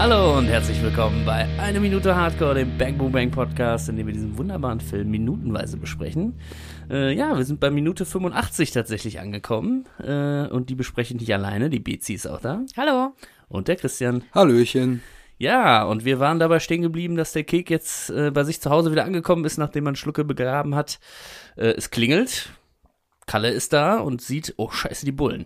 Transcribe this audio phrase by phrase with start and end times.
[0.00, 4.06] Hallo und herzlich willkommen bei Eine Minute Hardcore, dem Bang Boom Bang Podcast, in dem
[4.06, 6.40] wir diesen wunderbaren Film minutenweise besprechen.
[6.88, 11.68] Äh, ja, wir sind bei Minute 85 tatsächlich angekommen äh, und die besprechen nicht alleine,
[11.68, 13.12] die Bezi ist auch da Hallo.
[13.48, 14.24] und der Christian.
[14.34, 15.02] Hallöchen.
[15.36, 18.70] Ja, und wir waren dabei stehen geblieben, dass der Kek jetzt äh, bei sich zu
[18.70, 20.98] Hause wieder angekommen ist, nachdem man Schlucke begraben hat.
[21.56, 22.48] Äh, es klingelt,
[23.26, 25.44] Kalle ist da und sieht, oh scheiße, die Bullen.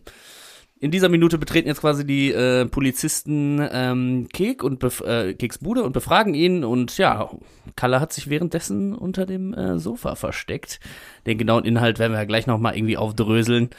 [0.80, 5.58] In dieser Minute betreten jetzt quasi die äh, Polizisten ähm, Kek und bef äh, Keks
[5.58, 7.30] Bude und befragen ihn und ja,
[7.76, 10.80] Kalle hat sich währenddessen unter dem äh, Sofa versteckt.
[11.26, 13.70] Den genauen Inhalt werden wir ja gleich nochmal irgendwie aufdröseln.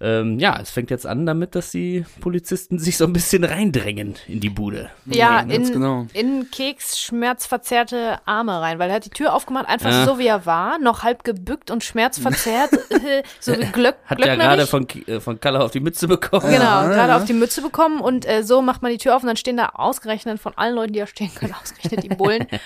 [0.00, 4.14] Ähm, ja, es fängt jetzt an damit, dass die Polizisten sich so ein bisschen reindrängen
[4.28, 4.90] in die Bude.
[5.06, 6.06] Ja, in, genau.
[6.12, 10.04] in Keks schmerzverzerrte Arme rein, weil er hat die Tür aufgemacht, einfach Ja.
[10.04, 14.34] so wie er war, noch halb gebückt und schmerzverzerrt, äh, so wie Glöck, Hat ja
[14.34, 16.50] gerade von, äh, von Kalle auf die Mütze bekommen.
[16.50, 17.16] Genau, Ja, gerade ja.
[17.16, 19.56] auf die Mütze bekommen und äh, so macht man die Tür auf und dann stehen
[19.56, 22.46] da ausgerechnet von allen Leuten, die da stehen können, ausgerechnet die Bullen.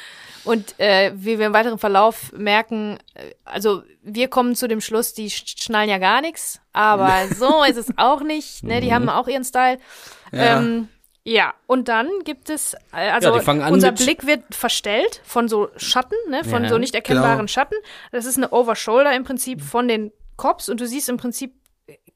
[0.51, 5.15] Und äh, wie wir im weiteren Verlauf merken, äh, also wir kommen zu dem Schluss,
[5.15, 8.65] die sch- schnallen ja gar nichts, aber so ist es auch nicht.
[8.65, 8.81] Ne?
[8.81, 9.79] Die haben auch ihren Style.
[10.33, 10.59] Ja.
[10.59, 10.89] Ähm,
[11.23, 16.17] ja, und dann gibt es, äh, also Ja, unser Blick wird verstellt von so Schatten,
[16.31, 16.69] ne, von Ja.
[16.71, 17.47] so nicht erkennbaren Genau.
[17.49, 17.77] Schatten.
[18.11, 21.53] Das ist eine Overshoulder im Prinzip von den Cops und du siehst im Prinzip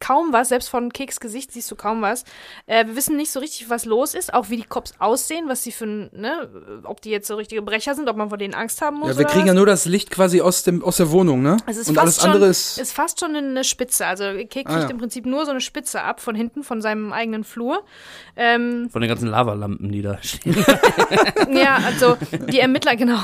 [0.04, 2.24] kaum was, selbst von Keks Gesicht siehst du kaum was.
[2.66, 5.62] Äh, wir wissen nicht so richtig, was los ist, auch wie die Cops aussehen, was
[5.62, 8.54] sie für, ein, ne, ob die jetzt so richtige Brecher sind, ob man vor denen
[8.54, 9.08] Angst haben muss.
[9.10, 9.48] Ja, wir kriegen was.
[9.48, 11.56] ja nur das Licht quasi aus, dem, aus der Wohnung, ne?
[11.66, 12.78] Es ist Und fast alles schon, andere ist.
[12.78, 14.06] ist fast schon eine Spitze.
[14.06, 14.88] Also Kek kriegt Ah, ja.
[14.90, 17.84] im Prinzip nur so eine Spitze ab von hinten, von seinem eigenen Flur.
[18.36, 20.56] Ähm, Von den ganzen Lavalampen, die da stehen.
[21.50, 22.16] Ja, also
[22.48, 23.20] die Ermittler, genau.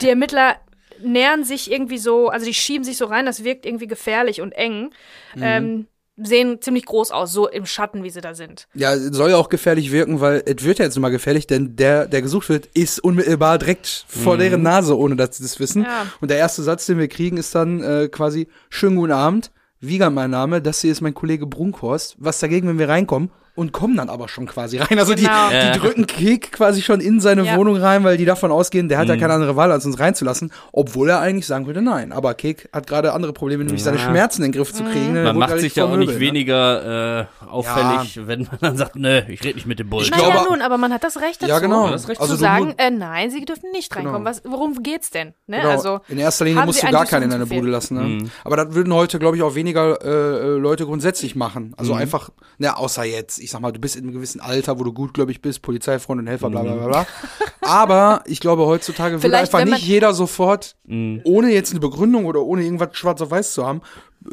[0.00, 0.56] Die Ermittler
[1.00, 4.52] nähern sich irgendwie so, also die schieben sich so rein, das wirkt irgendwie gefährlich und
[4.52, 4.90] eng.
[5.34, 5.42] Mhm.
[5.42, 8.68] Ähm, sehen ziemlich groß aus, so im Schatten, wie sie da sind.
[8.74, 12.06] Ja, soll ja auch gefährlich wirken, weil es wird ja jetzt immer gefährlich, denn der,
[12.06, 15.82] der gesucht wird, ist unmittelbar direkt vor deren Nase, ohne dass sie das wissen.
[15.82, 16.06] Ja.
[16.20, 20.14] Und der erste Satz, den wir kriegen, ist dann äh, quasi, schönen guten Abend, Wiegand
[20.14, 22.16] mein Name, das hier ist mein Kollege Brunkhorst.
[22.18, 23.30] Was dagegen, wenn wir reinkommen?
[23.56, 24.98] Und kommen dann aber schon quasi rein.
[24.98, 25.48] Also Genau.
[25.48, 25.72] die, Ja.
[25.72, 27.56] die drücken Kek quasi schon in seine Ja.
[27.56, 29.14] Wohnung rein, weil die davon ausgehen, der hat Mhm.
[29.14, 30.52] ja keine andere Wahl, als uns reinzulassen.
[30.72, 32.12] Obwohl er eigentlich sagen würde, nein.
[32.12, 35.14] Aber Kek hat gerade andere Probleme, nämlich seine Schmerzen in den Griff zu kriegen.
[35.14, 35.20] ne?
[35.20, 36.20] Er Man macht sich ja auch nicht ne?
[36.20, 40.04] weniger äh, auffällig, wenn man dann sagt, nö, ich rede nicht mit dem Bullen.
[40.04, 41.88] Ich glaube- nun, aber man hat das Recht dazu, Ja, genau.
[41.90, 44.24] Das Recht zu Also du sagen, äh, nein, sie dürfen nicht reinkommen.
[44.24, 44.30] Genau.
[44.30, 45.34] Was, worum geht's denn?
[45.46, 45.58] Ne?
[45.58, 45.70] Genau.
[45.70, 47.46] Also, in erster Linie musst sie du gar keinen in deine.
[47.46, 47.94] Bude lassen.
[47.94, 48.02] Ne?
[48.02, 48.30] Mhm.
[48.44, 51.74] Aber das würden heute, glaube ich, auch weniger äh, äh, Leute grundsätzlich machen.
[51.76, 52.00] Also Mhm.
[52.00, 54.92] einfach, ne, außer jetzt, ich sag mal, du bist in einem gewissen Alter, wo du
[54.92, 57.06] gutgläubig bist, Polizeifreund und Helfer, bla bla bla bla.
[57.60, 61.20] Aber ich glaube, heutzutage würde Vielleicht, einfach nicht jeder sofort, Mhm.
[61.22, 63.82] ohne jetzt eine Begründung oder ohne irgendwas schwarz auf weiß zu haben,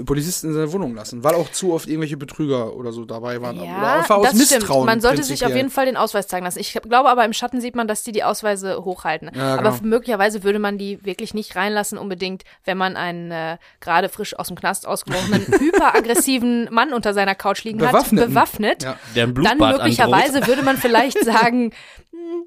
[0.05, 3.57] Polizisten in seine Wohnung lassen, weil auch zu oft irgendwelche Betrüger oder so dabei waren.
[3.57, 4.61] oder Ja, einfach aus das stimmt.
[4.61, 4.85] Misstrauen.
[4.85, 6.59] Man sollte sich auf jeden Fall den Ausweis zeigen lassen.
[6.59, 9.31] Ich glaube aber im Schatten sieht man, dass die die Ausweise hochhalten.
[9.35, 9.83] Ja, aber genau.
[9.83, 14.47] möglicherweise würde man die wirklich nicht reinlassen unbedingt, wenn man einen äh, gerade frisch aus
[14.47, 18.83] dem Knast ausgebrochenen, hyperaggressiven Mann unter seiner Couch liegen hat, bewaffnet.
[18.83, 18.97] Ja.
[19.15, 20.47] Der ein Dann möglicherweise androht.
[20.47, 21.71] würde man vielleicht sagen,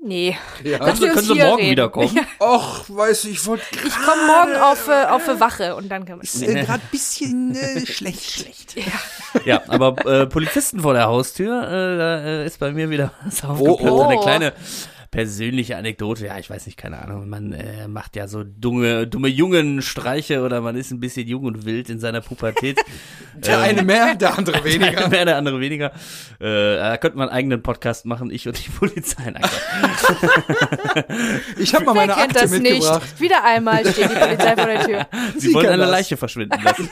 [0.02, 0.36] nee.
[0.64, 0.78] Ja.
[0.78, 1.70] Können Sie hier morgen reden.
[1.70, 2.10] wiederkommen?
[2.14, 5.88] Ja, Och, weiß ich, ich wollte ich komme morgen auf, äh, auf eine Wache und
[5.88, 8.30] dann können wir ist äh, gerade bisschen äh, schlecht.
[8.30, 8.76] schlecht.
[9.44, 13.44] Ja, aber äh, Polizisten vor der Haustür, äh, da äh, ist bei mir wieder was
[13.44, 13.82] aufgeploppt.
[13.82, 14.02] oh.
[14.02, 14.52] Eine kleine
[15.10, 16.26] persönliche Anekdote.
[16.26, 17.28] Ja, ich weiß nicht, keine Ahnung.
[17.28, 21.64] Man äh, macht ja so dumme, dumme Jungenstreiche oder man ist ein bisschen jung und
[21.64, 22.78] wild in seiner Pubertät.
[23.36, 24.90] Der eine mehr, der andere weniger.
[24.92, 25.92] Der eine mehr, der andere weniger.
[26.40, 29.34] Äh, da könnte man einen eigenen Podcast machen, ich und die Polizei.
[31.58, 33.02] Ich habe mal Wer meine kennt Akte das mitgebracht.
[33.02, 33.20] nicht?
[33.20, 35.06] Wieder einmal steht die Polizei vor der Tür.
[35.34, 35.90] Sie Sie wollen eine das.
[35.90, 36.88] Leiche verschwinden lassen.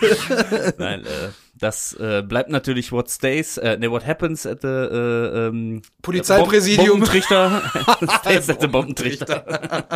[0.79, 1.09] Nein, äh,
[1.57, 7.01] das äh, bleibt natürlich what stays, äh, ne, what happens at the äh, ähm, Polizeipräsidium.
[7.01, 7.63] Bombentrichter.
[8.21, 9.45] stays at the Bombentrichter.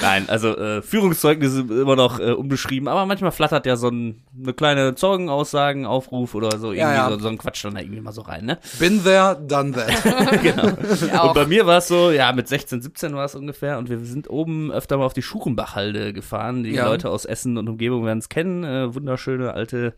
[0.00, 4.22] Nein, also äh, Führungszeugnisse sind immer noch äh, unbeschrieben, aber manchmal flattert ja so ein,
[4.40, 7.10] eine kleine Zeugenaussagen, Aufruf oder so, irgendwie Ja, ja.
[7.10, 8.58] So, so ein Quatsch dann da irgendwie mal so rein, ne?
[8.78, 10.42] Bin there, done that.
[10.42, 11.26] genau.
[11.28, 13.98] Und bei mir war es so, ja, mit 16, 17 war es ungefähr und wir
[13.98, 16.62] sind oben öfter mal auf die Schuchenbachhalde gefahren.
[16.62, 16.86] Die Ja.
[16.86, 18.64] Leute aus Essen und Umgebung werden es kennen.
[18.64, 19.94] Äh, wunderschöne alte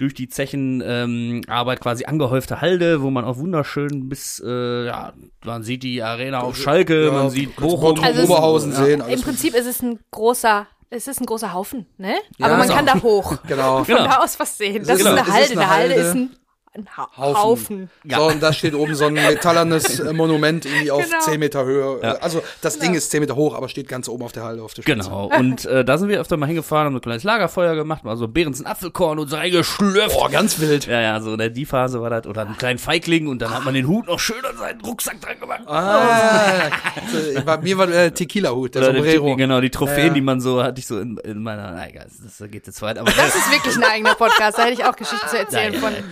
[0.00, 5.12] durch die Zechen ähm, Arbeit quasi angehäufte Halde, wo man auch wunderschön bis, äh, ja,
[5.44, 7.80] man sieht die Arena auf Schalke, Ja, man sieht Bochum.
[7.80, 9.02] Bottrop, Also Oberhausen sehen.
[9.08, 12.14] Im Prinzip ist es ein großer, es ist ein großer Haufen, ne?
[12.38, 13.36] Ja, Aber man kann da hoch.
[13.46, 13.84] Genau.
[13.84, 14.08] Von Genau.
[14.08, 14.84] da aus was sehen.
[14.86, 15.12] Das Genau.
[15.14, 15.52] ist eine Es ist Halde.
[15.52, 16.08] eine Eine Halde Halde.
[16.08, 16.30] ist ein
[16.72, 17.36] Ein ha Haufen.
[17.42, 17.90] Haufen.
[18.08, 21.18] So, und da steht oben so ein metallernes äh, Monument irgendwie auf Genau.
[21.18, 22.00] 10 Meter Höhe.
[22.22, 24.72] Also das Ding ist 10 Meter hoch, aber steht ganz oben auf der Halde auf
[24.74, 24.98] der Spitze.
[25.08, 25.28] Genau.
[25.36, 28.28] Und äh, da sind wir öfter mal hingefahren, haben ein kleines Lagerfeuer gemacht, mal so
[28.28, 30.16] Beerensen Apfelkorn und so reingeschlürft.
[30.16, 30.86] Boah, ganz wild.
[30.86, 32.26] Ja, ja, so ne, die Phase war das.
[32.28, 35.20] Oder einen kleinen Feigling und dann hat man den Hut noch schön an seinen Rucksack
[35.20, 35.62] dran gemacht.
[35.66, 36.70] Ah,
[37.04, 39.34] also, bei mir war der Tequila-Hut, der Oder die- Sombrero.
[39.34, 40.14] Genau, die Trophäen, Ja, ja.
[40.14, 42.96] die man so, hatte ich so in, in meiner, na egal, das geht jetzt weit,
[42.96, 44.56] aber Das ist wirklich ein eigener Podcast.
[44.56, 45.92] Da hätte ich auch Geschichten zu erzählen Nein, von.
[45.92, 46.04] nein.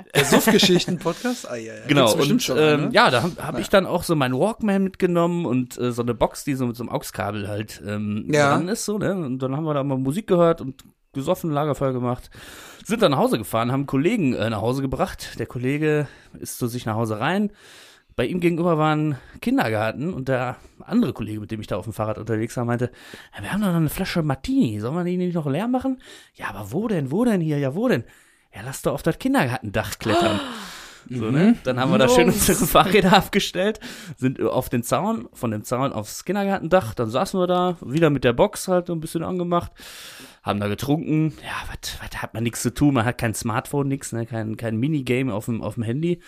[0.00, 0.04] Egal.
[0.14, 1.50] Der Suff-Geschichten-Podcast?
[1.50, 1.86] Ah, ja, ja.
[1.86, 2.90] Genau, und schon, ähm, ne?
[2.92, 6.14] ja, da habe hab ich dann auch so meinen Walkman mitgenommen und äh, so eine
[6.14, 8.50] Box, die so mit so einem AUX-Kabel halt ähm, Ja.
[8.50, 9.14] dran ist, so, ne?
[9.14, 12.30] Und dann haben wir da mal Musik gehört und gesoffen, Lagerfeuer gemacht,
[12.84, 15.38] sind dann nach Hause gefahren, haben einen Kollegen äh, nach Hause gebracht.
[15.38, 16.08] Der Kollege
[16.38, 17.50] ist zu sich nach Hause rein.
[18.16, 21.84] Bei ihm gegenüber war ein Kindergarten und der andere Kollege, mit dem ich da auf
[21.84, 22.90] dem Fahrrad unterwegs war, meinte,
[23.36, 26.00] ja, wir haben doch noch eine Flasche Martini, sollen wir die nicht noch leer machen?
[26.34, 28.04] Ja, aber wo denn, wo denn hier, ja, wo denn?
[28.54, 30.40] Ja, lass doch auf das Kindergartendach klettern.
[31.10, 31.56] So, ne?
[31.64, 33.78] Dann haben wir da schön unsere Fahrräder abgestellt,
[34.16, 38.24] sind auf den Zaun, von dem Zaun aufs Kindergartendach, dann saßen wir da, wieder mit
[38.24, 39.70] der Box halt so ein bisschen angemacht,
[40.42, 41.34] haben da getrunken.
[41.42, 44.24] Ja, was hat man nichts zu tun, man hat kein Smartphone, nix, ne?
[44.24, 46.20] kein, kein Minigame auf dem, auf dem Handy.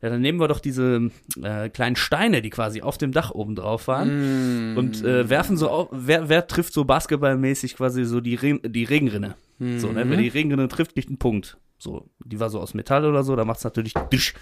[0.00, 1.10] Ja, dann nehmen wir doch diese
[1.42, 5.70] äh, kleinen Steine, die quasi auf dem Dach oben drauf waren und äh, werfen so
[5.70, 9.34] auf, wer, wer trifft so basketballmäßig quasi so die, Re die Regenrinne.
[9.58, 10.04] So, ne?
[10.08, 11.56] Wer die Regenrinne trifft, kriegt einen Punkt.
[11.78, 14.34] So, die war so aus Metall oder so, da macht's natürlich disch,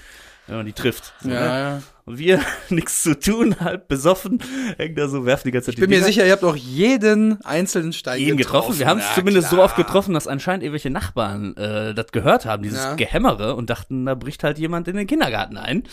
[0.53, 1.13] wenn man die trifft.
[1.23, 1.35] So, ne?
[1.35, 1.83] Ja, ja.
[2.05, 4.41] Und wir, nichts zu tun, halb besoffen,
[4.77, 7.41] hängen da so, werfen die ganze Zeit Ich bin mir sicher, ihr habt auch jeden
[7.45, 8.77] einzelnen Stein jeden getroffen.
[8.77, 9.67] Wir haben es Ja, zumindest so klar.
[9.67, 12.95] oft getroffen, dass anscheinend irgendwelche Nachbarn äh, das gehört haben, dieses Ja.
[12.97, 15.85] Gehämmere, und dachten, da bricht halt jemand in den Kindergarten ein.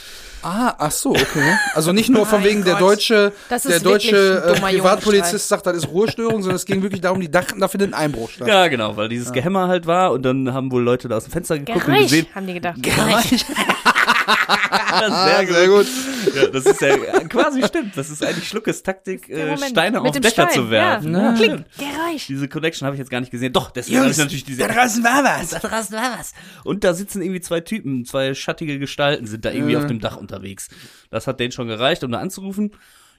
[0.41, 1.53] Ah, ach so, okay.
[1.75, 3.31] Also nicht nur von wegen der deutsche,
[3.67, 7.59] der deutsche äh, Privatpolizist sagt, das ist Ruhestörung, sondern es ging wirklich darum, die dachten,
[7.59, 8.47] da findet ein Einbruch statt.
[8.47, 11.31] Ja, genau, weil dieses Gehämmer halt war und dann haben wohl Leute da aus dem
[11.33, 12.25] Fenster geguckt und Gereich, gesehen.
[12.33, 12.81] haben die gedacht.
[12.81, 13.45] Gereich.
[14.09, 15.87] Ah, sehr gut.
[16.35, 16.97] Ja, das ist ja
[17.27, 17.95] quasi stimmt.
[17.95, 19.57] Das ist eigentlich Schluckes Taktik, äh.
[19.57, 21.13] Steine Mit auf dem Dächer Stein, zu werfen.
[21.13, 21.31] Ja.
[21.31, 22.27] Ja, Klick, gereich.
[22.27, 23.53] Diese Connection habe ich jetzt gar nicht gesehen.
[23.53, 24.67] Doch, deswegen habe ich natürlich diese.
[24.67, 25.49] draußen war was.
[25.49, 26.33] Da draußen war was.
[26.63, 30.17] Und da sitzen irgendwie zwei Typen, zwei schattige Gestalten sind da irgendwie auf dem Dach
[30.17, 30.69] unterwegs.
[31.09, 32.71] Das hat denen schon gereicht, um da anzurufen.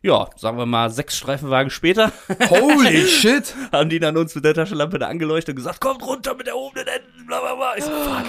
[0.02, 2.10] Ja, sagen wir mal, sechs Streifenwagen später
[2.48, 3.54] Holy shit.
[3.70, 6.54] haben die dann uns mit der Taschenlampe da angeleuchtet und gesagt, kommt runter mit der
[6.54, 7.76] erhobenen Enden, bla bla bla.
[7.76, 8.25] Ich so, fuck.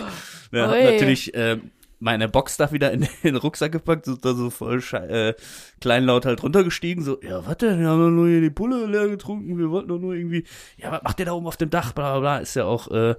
[0.52, 1.60] Ja, hab natürlich äh,
[2.02, 5.34] meine Box da wieder in den Rucksack gepackt, so, da so voll äh,
[5.80, 9.58] kleinlaut halt runtergestiegen, so, ja, warte, wir haben doch nur hier die Pulle leer getrunken,
[9.58, 10.44] wir wollten doch nur irgendwie,
[10.78, 12.90] ja, was macht ihr da oben auf dem Dach, bla bla bla, ist ja auch,
[12.90, 13.16] äh,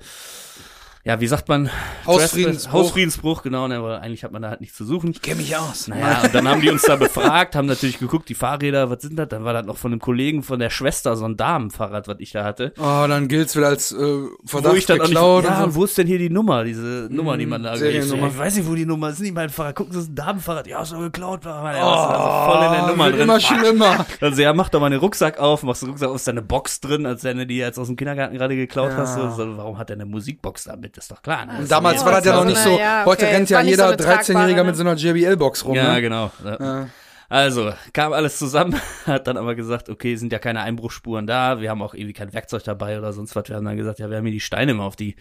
[1.04, 1.68] ja, wie sagt man?
[2.06, 2.72] Hausfriedensbruch.
[2.72, 5.12] Hausfriedensbruch, genau, ne, aber eigentlich hat man da halt nichts zu suchen.
[5.20, 5.88] Kenn mich aus.
[5.88, 9.18] Naja, und dann haben die uns da befragt, haben natürlich geguckt, die Fahrräder, was sind
[9.18, 9.28] das?
[9.28, 12.30] Dann war das noch von einem Kollegen von der Schwester, so ein Damenfahrrad, was ich
[12.32, 12.72] da hatte.
[12.78, 13.96] Oh, dann gilt's wieder als äh,
[14.44, 15.80] Verdacht wo ich dann auch nicht, geklaut ja, und so.
[15.80, 17.82] wo ist denn hier die Nummer, diese Nummer, die man da kriegt?
[17.84, 18.28] Ich, so, Seriennummer.
[18.32, 19.74] ich weiß nicht, wo die Nummer ist, nicht mein Fahrrad.
[19.74, 20.66] Gucken Sie, das ist ein Damenfahrrad.
[20.68, 21.44] Ja, doch geklaut.
[21.44, 23.22] Ja, also voll in der Nummer wird drin.
[23.22, 24.06] immer schlimmer.
[24.20, 26.42] Also ja, mach doch mal den Rucksack auf, machst den Rucksack auf, ist da eine
[26.42, 28.98] Box drin, als wenn du die jetzt aus dem Kindergarten gerade geklaut Ja.
[28.98, 29.14] hast.
[29.14, 30.98] So, so, warum hat er eine Musikbox damit?
[30.98, 31.46] ist doch klar.
[31.46, 31.58] Ne?
[31.60, 32.78] Und damals war das ja so noch nicht eine- so.
[32.78, 35.74] ja, Heute okay, rennt ja so jeder eine 13-Jährige tragbare, mit so einer JBL-Box rum.
[35.74, 36.00] Ja, ne?
[36.02, 36.30] genau.
[36.44, 36.56] Ja.
[36.60, 36.88] Ja.
[37.28, 41.70] Also, kam alles zusammen, hat dann aber gesagt, okay, sind ja keine Einbruchspuren da, wir
[41.70, 43.48] haben auch irgendwie kein Werkzeug dabei oder sonst was.
[43.48, 45.16] Wir haben dann gesagt, ja, wir haben hier die Steine mal auf die,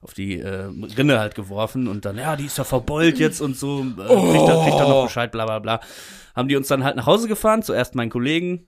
[0.00, 3.56] auf die äh, Rinne halt geworfen und dann, ja, die ist ja verbeult jetzt und
[3.56, 5.80] so, äh, kriegt, da, kriegt da noch Bescheid, bla bla bla.
[6.34, 8.66] Haben die uns dann halt nach Hause gefahren, zuerst meinen Kollegen,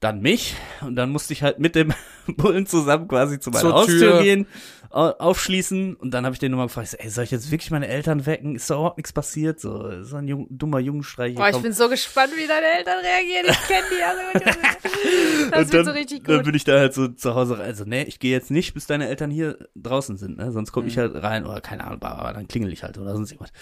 [0.00, 1.92] dann mich und dann musste ich halt mit dem
[2.36, 4.22] Bullen zusammen quasi zu meiner Zur Haustür Tür.
[4.22, 4.46] gehen,
[4.90, 7.70] au- aufschließen und dann habe ich den nochmal gefragt, ich ey, soll ich jetzt wirklich
[7.70, 8.54] meine Eltern wecken?
[8.54, 9.60] Ist da überhaupt nichts passiert?
[9.60, 11.34] So, so ein jung, dummer Jungenstreich.
[11.34, 11.62] Boah, ich komm.
[11.62, 13.46] bin so gespannt, wie deine Eltern reagieren.
[13.50, 15.52] Ich kenne die ja so gut.
[15.52, 16.44] Das und dann, so richtig dann gut.
[16.44, 17.66] bin ich da halt so zu Hause rein.
[17.66, 20.52] Also, nee, ich gehe jetzt nicht, bis deine Eltern hier draußen sind, ne?
[20.52, 21.00] Sonst komme ich Mhm.
[21.00, 23.52] halt rein oder keine Ahnung, aber dann klingel ich halt oder sonst irgendwas.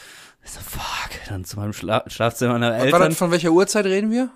[0.44, 3.00] Ich so, fuck, dann zu meinem Schla Schlafzimmer meiner War Eltern.
[3.08, 4.30] das, von welcher Uhrzeit reden wir?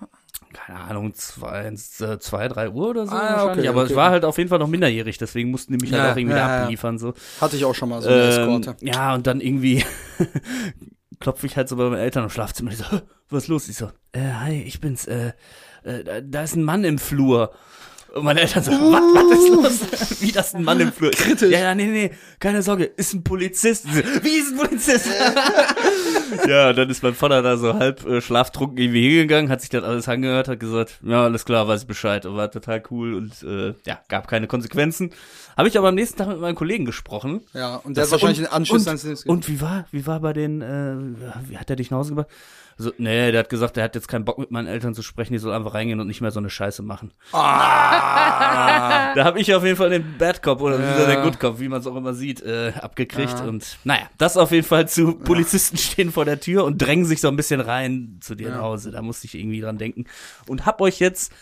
[0.53, 1.75] Keine Ahnung, zwei, äh,
[2.19, 3.59] zwei, drei Uhr oder so Ah, wahrscheinlich.
[3.59, 3.91] okay, aber okay.
[3.91, 6.17] ich war halt auf jeden Fall noch minderjährig, deswegen mussten die mich halt Ja, auch
[6.17, 7.13] irgendwie ja, abliefern, so.
[7.39, 8.75] Hatte ich auch schon mal so eine Ähm, Eskorte.
[8.85, 9.83] ja, und dann irgendwie
[11.19, 12.71] klopfe ich halt so bei meinen Eltern im Schlafzimmer.
[12.71, 13.69] Ich so, "Hä, was ist los?
[13.69, 15.33] Ich so, äh, hi, ich bin's, äh,
[15.83, 17.53] äh, da ist ein Mann im Flur.
[18.13, 19.49] Und meine Eltern so, was, was ist
[19.89, 20.21] los?
[20.21, 21.11] Wie das ein Mann im Flur?
[21.11, 21.49] Kritisch.
[21.51, 23.85] Ja, ja, nee, nee, keine Sorge, ist ein Polizist.
[24.23, 25.07] Wie ist ein Polizist?
[26.47, 29.83] ja, dann ist mein Vater da so halb äh, schlaftrunken irgendwie hingegangen, hat sich das
[29.83, 32.25] alles angehört, hat gesagt, ja, alles klar, weiß ich Bescheid.
[32.25, 35.11] Und war total cool und äh, ja, gab keine Konsequenzen.
[35.57, 37.41] Habe ich aber am nächsten Tag mit meinem Kollegen gesprochen.
[37.53, 40.05] Ja, und der Das- hat wahrscheinlich und- den Anschluss und, Dienst Und wie war, wie
[40.05, 40.95] war bei den, äh,
[41.49, 42.27] wie hat er dich nach Hause gebracht?
[42.81, 45.33] So, nee, der hat gesagt, er hat jetzt keinen Bock mit meinen Eltern zu sprechen,
[45.33, 47.11] die soll einfach reingehen und nicht mehr so eine Scheiße machen.
[47.31, 49.13] Ah.
[49.15, 51.05] Da habe ich auf jeden Fall den Bad Cop oder Ja.
[51.05, 53.41] der Good Cop, wie man es auch immer sieht, äh, abgekriegt.
[53.41, 57.19] Und naja, das auf jeden Fall zu Polizisten stehen vor der Tür und drängen sich
[57.21, 58.55] so ein bisschen rein zu dir Ja.
[58.55, 58.91] nach Hause.
[58.91, 60.05] Da musste ich irgendwie dran denken.
[60.47, 61.33] Und hab euch jetzt,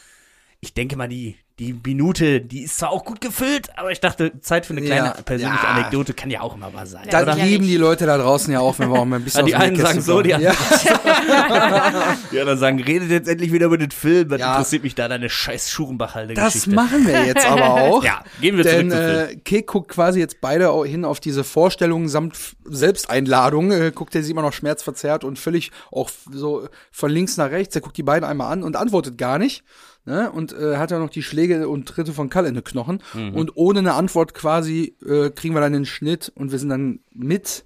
[0.62, 4.40] ich denke mal, die, die Minute, die ist zwar auch gut gefüllt, aber ich dachte,
[4.42, 5.12] Zeit für eine kleine Ja.
[5.24, 5.70] persönliche Ja.
[5.70, 7.06] Anekdote kann ja auch immer mal sein.
[7.10, 7.38] Da oder?
[7.38, 9.46] Ja, lieben die Leute da draußen ja auch, wenn wir auch mal ein bisschen Ja,
[9.48, 10.44] die einen sagen so, die kommen.
[10.44, 10.54] ja.
[12.32, 14.30] Die anderen sagen, redet jetzt endlich wieder über den Film.
[14.30, 14.52] Das Ja.
[14.54, 18.04] interessiert mich da deine scheiß Schurenbachhalde Das machen wir jetzt aber auch.
[18.10, 19.30] Ja, gehen wir Denn zurück zum Film.
[19.30, 23.72] äh, Kek guckt quasi jetzt beide hin auf diese Vorstellungen samt Selbsteinladung.
[23.72, 27.76] Äh, guckt er sie immer noch schmerzverzerrt und völlig auch so von links nach rechts.
[27.76, 29.64] Er guckt die beiden einmal an und antwortet gar nicht.
[30.06, 30.32] Ne?
[30.32, 33.02] Und äh, hat ja noch die Schläge und Tritte von Kalle in den Knochen.
[33.14, 33.36] Mhm.
[33.36, 37.00] Und ohne eine Antwort quasi äh, kriegen wir dann den Schnitt und wir sind dann
[37.12, 37.66] mit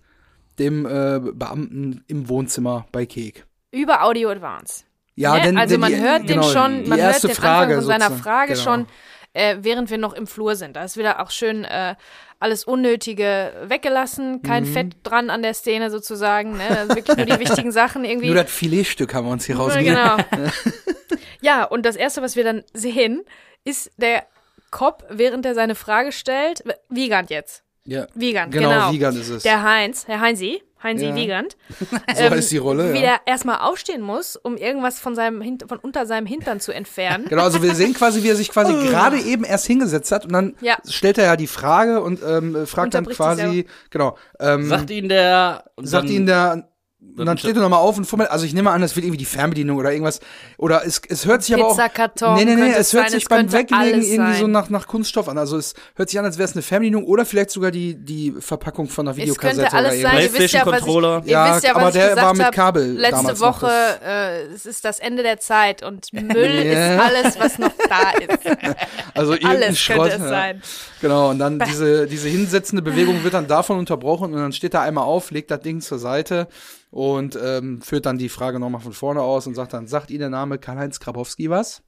[0.60, 3.46] dem äh, Beamten im Wohnzimmer bei Kek.
[3.72, 4.84] Über Audio Advance.
[5.16, 5.42] Ja, ne?
[5.44, 7.76] denn also denn man die- hört genau, den schon, die man hört erste den Frage
[7.76, 8.24] Anfang von seiner sozusagen.
[8.24, 8.64] Frage Genau.
[8.64, 8.86] schon,
[9.34, 10.76] äh, während wir noch im Flur sind.
[10.76, 11.96] Da ist wieder auch schön äh,
[12.44, 14.74] alles Unnötige weggelassen, kein Mhm.
[14.74, 16.58] Fett dran an der Szene sozusagen.
[16.58, 16.68] Ne?
[16.78, 18.28] Also wirklich nur die wichtigen Sachen irgendwie.
[18.28, 19.96] Nur das Filetstück haben wir uns hier rausgegeben.
[19.96, 20.18] genau.
[21.42, 23.24] ja, und das erste, was wir dann sehen,
[23.64, 24.26] ist der
[24.72, 27.64] Cop, während er seine Frage stellt, Wiegand jetzt.
[27.86, 28.08] Ja.
[28.14, 28.92] Wiegand, Genau, genau.
[28.92, 29.44] Wiegand ist es.
[29.44, 31.16] Der Heinz, Herr Heinzi, Heinzi Ja.
[31.16, 31.56] Wiegand.
[32.16, 33.02] So heißt die Rolle, Wie ja.
[33.02, 37.26] der erstmal aufstehen muss, um irgendwas von seinem von unter seinem Hintern zu entfernen.
[37.30, 40.34] Genau, also wir sehen quasi, wie er sich quasi gerade eben erst hingesetzt hat und
[40.34, 40.78] dann Ja.
[40.88, 45.64] stellt er ja die Frage und ähm, fragt dann quasi, genau, ähm, Sagt ihn der.
[45.82, 46.70] sagt dann- ihn der,
[47.16, 49.18] und dann steht er nochmal auf und fummelt, also ich nehme an, das wird irgendwie
[49.18, 50.20] die Fernbedienung oder irgendwas,
[50.58, 53.12] oder es, es hört sich aber auch, Pizzakarton nee, nee, nee, es es hört sein,
[53.12, 56.26] sich es beim Weglegen irgendwie so nach, nach Kunststoff an, also es hört sich an,
[56.26, 59.62] als wäre es eine Fernbedienung oder vielleicht sogar die, die Verpackung von einer Es Videokassette
[59.62, 60.18] könnte alles oder sein.
[60.22, 60.40] irgendwas.
[60.40, 61.22] Ihr wisst ja, was ich, PlayStation-Controller.
[61.26, 63.72] ihr Ja, wisst ja, was aber ich der gesagt war mit Kabel Letzte Woche,
[64.06, 68.40] äh, es ist das Ende der Zeit und Müll ist alles, was noch da ist.
[69.16, 70.10] Also irgendein Alles Schrott.
[70.10, 70.30] könnte es ja.
[70.30, 70.62] sein.
[71.02, 74.82] Genau, und dann diese, diese hinsetzende Bewegung wird dann davon unterbrochen und dann steht er
[74.82, 76.48] einmal auf, legt das Ding zur Seite
[76.94, 80.20] und ähm, führt dann die Frage nochmal von vorne aus und sagt dann, sagt Ihnen
[80.20, 81.82] der Name Karl-Heinz Grabowski was?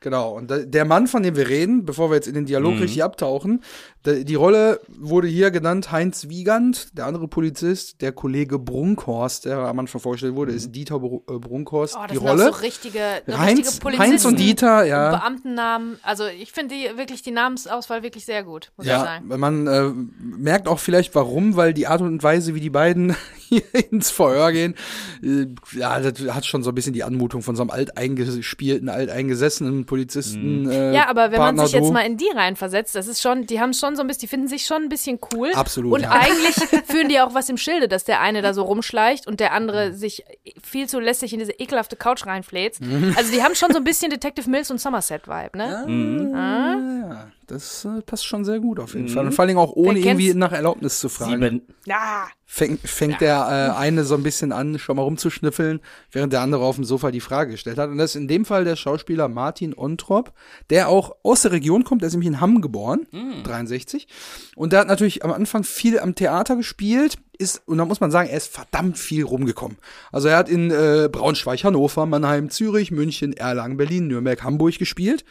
[0.00, 2.80] Genau, und der Mann, von dem wir reden, bevor wir jetzt in den Dialog Mhm.
[2.82, 3.62] richtig abtauchen,
[4.04, 9.78] die Rolle wurde hier genannt Heinz Wiegand, der andere Polizist, der Kollege Brunkhorst, der am
[9.80, 12.50] Anfang vorgestellt wurde, ist Dieter äh, Brunkhorst, Oh, das die sind Rolle.
[12.50, 14.12] auch so richtige, richtige Heinz, Polizisten.
[14.12, 15.06] Heinz und Dieter, ja.
[15.12, 15.98] Und Beamtennamen.
[16.02, 19.26] Also ich finde die wirklich die Namensauswahl wirklich sehr gut, muss ich Ja, sagen.
[19.28, 19.90] man äh,
[20.20, 23.16] merkt auch vielleicht warum, weil die Art und Weise, wie die beiden
[23.48, 24.74] hier ins Verhör gehen,
[25.22, 25.46] äh,
[25.78, 30.68] ja, das hat schon so ein bisschen die Anmutung von so einem alteingespielten, alteingesessenen Polizisten.
[30.70, 33.60] Äh, Ja, aber wenn man sich jetzt mal in die reinversetzt, das ist schon, die
[33.60, 35.50] haben schon so ein bisschen, die finden sich schon ein bisschen cool.
[35.54, 36.10] Absolut, Und ja.
[36.10, 36.54] eigentlich
[36.86, 39.56] führen die auch was im Schilde, dass der eine da so rumschleicht und der Mhm.
[39.56, 40.24] andere sich
[40.62, 42.80] viel zu lässig in diese ekelhafte Couch reinfläzt.
[43.16, 46.30] Also die haben schon so ein bisschen Detective Mills und Somerset-Vibe, ne?
[46.32, 49.26] ja, das äh, passt schon sehr gut auf jeden Fall.
[49.26, 51.42] Und vor allen Dingen auch ohne irgendwie nach Erlaubnis zu fragen.
[51.42, 51.62] Sieben.
[51.84, 52.26] Ja.
[52.44, 55.80] Fängt, fängt der äh, eine so ein bisschen an, schon mal rumzuschnüffeln,
[56.12, 57.90] während der andere auf dem Sofa die Frage gestellt hat.
[57.90, 60.32] Und das ist in dem Fall der Schauspieler Martin Ontrop,
[60.70, 63.06] der auch aus der Region kommt, der ist nämlich in Hamm geboren,
[63.42, 64.06] 63.
[64.54, 68.10] Und der hat natürlich am Anfang viel am Theater gespielt, ist, und da muss man
[68.10, 69.78] sagen, er ist verdammt viel rumgekommen.
[70.12, 75.24] Also er hat in äh, Braunschweig, Hannover, Mannheim, Zürich, München, Erlangen, Berlin, Nürnberg, Hamburg gespielt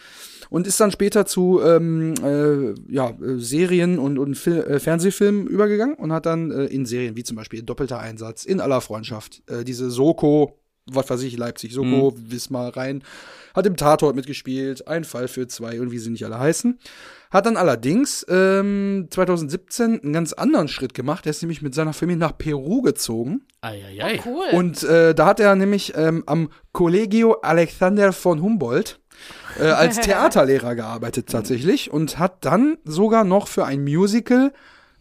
[0.49, 5.47] und ist dann später zu ähm, äh, ja, äh, Serien und, und Fil äh, Fernsehfilmen
[5.47, 9.43] übergegangen und hat dann äh, in Serien wie zum Beispiel Doppelter Einsatz, in aller Freundschaft,
[9.49, 13.03] äh, diese Soko, was weiß ich, Leipzig, Soko, Wismar, Rhein,
[13.55, 16.77] hat im Tatort mitgespielt, ein Fall für zwei und wie sie nicht alle heißen.
[17.35, 21.25] Hat dann allerdings ähm, 2017 einen ganz anderen Schritt gemacht.
[21.25, 23.41] Er ist nämlich mit seiner Familie nach Peru gezogen.
[23.59, 24.21] Eieiei.
[24.25, 24.45] Cool.
[24.53, 29.01] Und äh, da hat er nämlich ähm, am Collegio Alexander von Humboldt
[29.59, 34.53] äh, als Theaterlehrer gearbeitet tatsächlich und hat dann sogar noch für ein Musical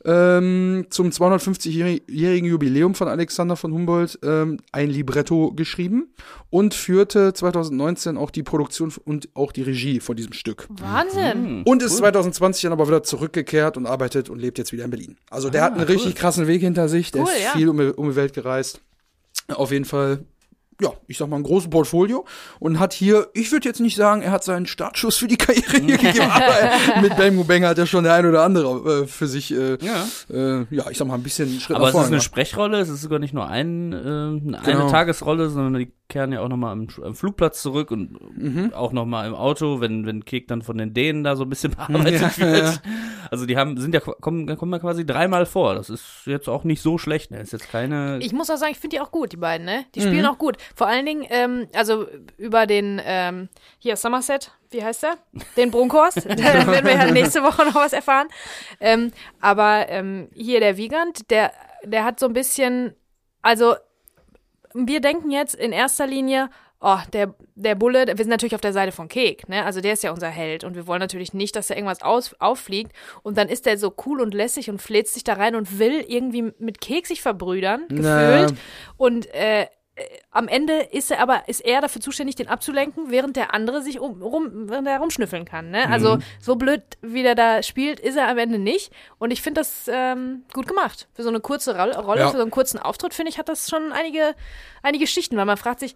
[0.04, 6.14] ähm, zum 250-jährigen Jubiläum von Alexander von Humboldt ähm, ein Libretto geschrieben
[6.50, 10.68] und führte 2019 auch die Produktion und auch die Regie von diesem Stück.
[10.70, 11.62] Wahnsinn.
[11.64, 15.16] Und ist 2020 dann aber wieder zurückgekehrt und arbeitet und lebt jetzt wieder in Berlin.
[15.30, 17.50] Also der hat einen richtig krassen Weg hinter sich, der Cool, ist ja.
[17.52, 18.80] viel um, um die Welt gereist.
[19.48, 20.24] Auf jeden Fall,
[20.80, 22.24] ja, ich sag mal, ein großes Portfolio
[22.58, 25.78] und hat hier, ich würde jetzt nicht sagen, er hat seinen Startschuss für die Karriere
[25.78, 29.26] hier gegeben, aber mit Bang Bang hat er schon der ein oder andere äh, für
[29.28, 30.06] sich, äh, Ja.
[30.32, 32.20] äh, ja, ich sag mal, ein bisschen Schritt Aber es ist eine.
[32.20, 34.90] Sprechrolle, es ist sogar nicht nur ein, äh, eine Genau.
[34.90, 38.72] Tagesrolle, sondern die kehren ja auch nochmal am, am Flugplatz zurück und Mhm.
[38.74, 41.70] auch nochmal im Auto, wenn, wenn Kek dann von den Dänen da so ein bisschen
[41.76, 42.64] bearbeitet Ja, wird.
[42.64, 42.74] ja.
[43.30, 45.74] Also die haben, sind ja, kommen, kommen ja quasi dreimal vor.
[45.74, 47.40] Das ist jetzt auch nicht so schlecht, ne?
[47.40, 48.18] Ist jetzt keine.
[48.20, 49.78] Ich muss auch sagen, ich finde die auch gut, die beiden, ne?
[49.80, 49.92] Mhm.
[49.94, 50.56] Die spielen auch gut.
[50.76, 52.06] Vor allen Dingen, ähm, also
[52.36, 55.14] über den, ähm, hier, Somerset, wie heißt er?
[55.56, 56.18] Den Brunkhorst.
[56.28, 58.28] da werden wir ja nächste Woche noch was erfahren.
[58.78, 61.50] Ähm, aber ähm, hier der Wiegand, der,
[61.82, 62.94] der hat so ein bisschen,
[63.40, 63.74] also
[64.74, 66.50] wir denken jetzt in erster Linie,
[66.80, 69.64] oh, der, der Bulle, wir sind natürlich auf der Seite von Kek, ne?
[69.64, 72.34] Also der ist ja unser Held und wir wollen natürlich nicht, dass da irgendwas aus,
[72.40, 72.92] auffliegt.
[73.22, 76.04] Und dann ist der so cool und lässig und fläzt sich da rein und will
[76.06, 78.54] irgendwie mit Kek sich verbrüdern, gefühlt.
[78.96, 79.66] Und äh, äh,
[80.32, 84.00] am Ende ist er aber, ist er dafür zuständig, den abzulenken, während der andere sich
[84.00, 85.70] um, rum, während er rumschnüffeln kann.
[85.70, 85.88] Ne?
[85.88, 88.92] Also so blöd, wie der da spielt, ist er am Ende nicht.
[89.18, 91.06] Und ich finde das ähm, gut gemacht.
[91.14, 92.28] Für so eine kurze Rolle, Rolle Ja.
[92.30, 94.34] für so einen kurzen Auftritt, finde ich, hat das schon einige,
[94.82, 95.94] einige Schichten, weil man fragt sich,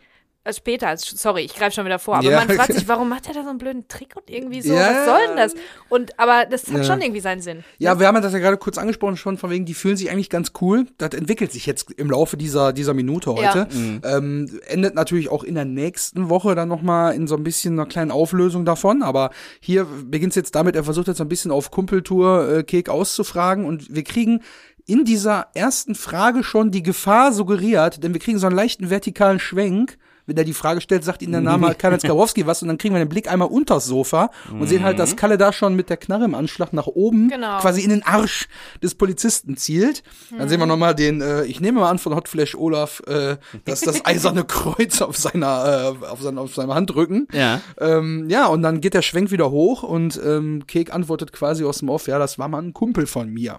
[0.49, 2.38] also später, also, sorry, ich greife schon wieder vor, aber Ja.
[2.38, 4.81] man fragt sich, warum macht er da so einen blöden Trick und irgendwie so, Ja.
[4.81, 5.55] was soll denn das?
[5.90, 6.85] Und aber das hat Ja.
[6.85, 7.64] schon irgendwie seinen Sinn.
[7.78, 10.31] Ja, wir haben das ja gerade kurz angesprochen, schon von wegen, die fühlen sich eigentlich
[10.31, 10.87] ganz cool.
[10.97, 13.69] Das entwickelt sich jetzt im Laufe dieser, dieser Minute heute.
[14.05, 17.87] Ähm, endet natürlich auch in der nächsten Woche dann nochmal in so ein bisschen einer
[17.87, 19.02] kleinen Auflösung davon.
[19.02, 22.88] Aber hier beginnt es jetzt damit, er versucht jetzt ein bisschen auf Kumpeltour äh, Kek
[22.88, 24.40] auszufragen und wir kriegen
[24.87, 29.38] in dieser ersten Frage schon die Gefahr suggeriert, denn wir kriegen so einen leichten vertikalen
[29.38, 29.99] Schwenk.
[30.29, 32.95] Wenn er die Frage stellt, sagt ihm der Name Karl Skarbowski was und dann kriegen
[32.95, 35.97] wir den Blick einmal unters Sofa und sehen halt, dass Kalle da schon mit der
[35.97, 37.59] Knarre im Anschlag nach oben Genau.
[37.61, 38.47] quasi in den Arsch
[38.83, 40.03] des Polizisten zielt.
[40.37, 43.39] Dann sehen wir nochmal den, äh, ich nehme mal an von Hot Flash Olaf, äh,
[43.65, 47.27] dass das eiserne Kreuz auf seiner, äh, auf, seiner, auf seinem Handrücken.
[47.33, 47.61] ja.
[47.81, 51.79] Ähm, ja, und dann geht der Schwenk wieder hoch und ähm, Kek antwortet quasi aus
[51.79, 53.59] dem Off, ja, das war mal ein Kumpel von mir.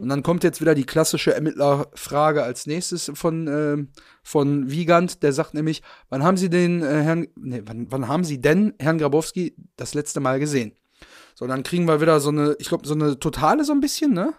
[0.00, 3.88] Und dann kommt jetzt wieder die klassische Ermittlerfrage als nächstes von, ähm,
[4.22, 8.24] von Wiegand, der sagt nämlich, wann haben Sie den äh, Herrn, nee, wann, wann haben
[8.24, 10.72] Sie denn Herrn Grabowski das letzte Mal gesehen?
[11.34, 14.12] So, dann kriegen wir wieder so eine, ich glaube, so eine totale so ein bisschen,
[14.12, 14.34] ne?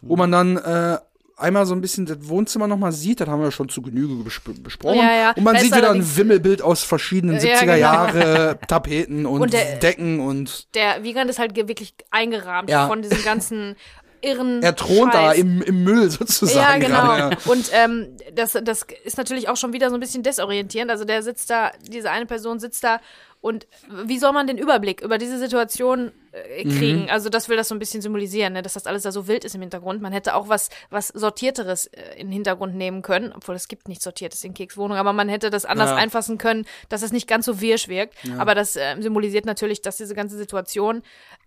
[0.00, 0.98] Wo man dann äh,
[1.36, 4.50] einmal so ein bisschen das Wohnzimmer nochmal sieht, das haben wir schon zu Genüge besp
[4.62, 4.96] besprochen.
[4.98, 5.30] Ja, ja.
[5.36, 7.74] Und man sieht wieder ein Wimmelbild aus verschiedenen Ja, 70er genau.
[7.76, 13.22] Jahre Tapeten und, Und der- Decken und Der Wiegand ist halt wirklich eingerahmt von diesem
[13.24, 13.76] ganzen
[14.22, 15.38] irren er thront da Scheiß.
[15.38, 16.82] im, im Müll sozusagen.
[16.82, 17.02] Ja, genau.
[17.02, 17.52] gerade, ja.
[17.52, 20.90] Und ähm, das, das ist natürlich auch schon wieder so ein bisschen desorientierend.
[20.90, 23.00] Also der sitzt da, diese eine Person sitzt da
[23.40, 23.66] und
[24.04, 27.10] wie soll man den Überblick über diese Situation äh, kriegen?
[27.10, 28.62] Also das will das so ein bisschen symbolisieren, ne?
[28.62, 30.02] dass das alles da so wild ist im Hintergrund.
[30.02, 33.88] Man hätte auch was, was Sortierteres äh, in den Hintergrund nehmen können, obwohl es gibt
[33.88, 35.96] nichts Sortiertes in Keks Wohnung, aber man hätte das anders Ja.
[35.96, 38.14] einfassen können, dass es nicht ganz so wirsch wirkt.
[38.38, 41.02] Aber das äh, symbolisiert natürlich, dass diese ganze Situation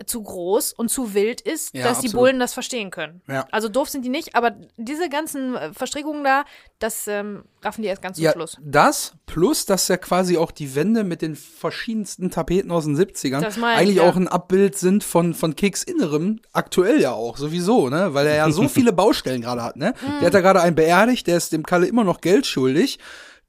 [0.05, 2.23] zu groß und zu wild ist, Ja, dass die absolut.
[2.25, 3.21] Bullen das verstehen können.
[3.27, 3.47] Ja.
[3.51, 6.43] Also doof sind die nicht, aber diese ganzen äh, Verstrickungen da,
[6.79, 8.57] das ähm, raffen die erst ganz zum Ja, Schluss.
[8.61, 13.41] das plus, dass ja quasi auch die Wände mit den verschiedensten Tapeten aus den 70ern
[13.41, 14.09] Das meine ich, eigentlich ja.
[14.09, 18.13] auch ein Abbild sind von, von Keks Innerem, aktuell ja auch, sowieso, ne?
[18.13, 19.93] Weil er ja so viele Baustellen gerade hat, ne?
[20.01, 20.19] Mhm.
[20.19, 22.99] Der hat ja gerade einen beerdigt, der ist dem Kalle immer noch Geld schuldig.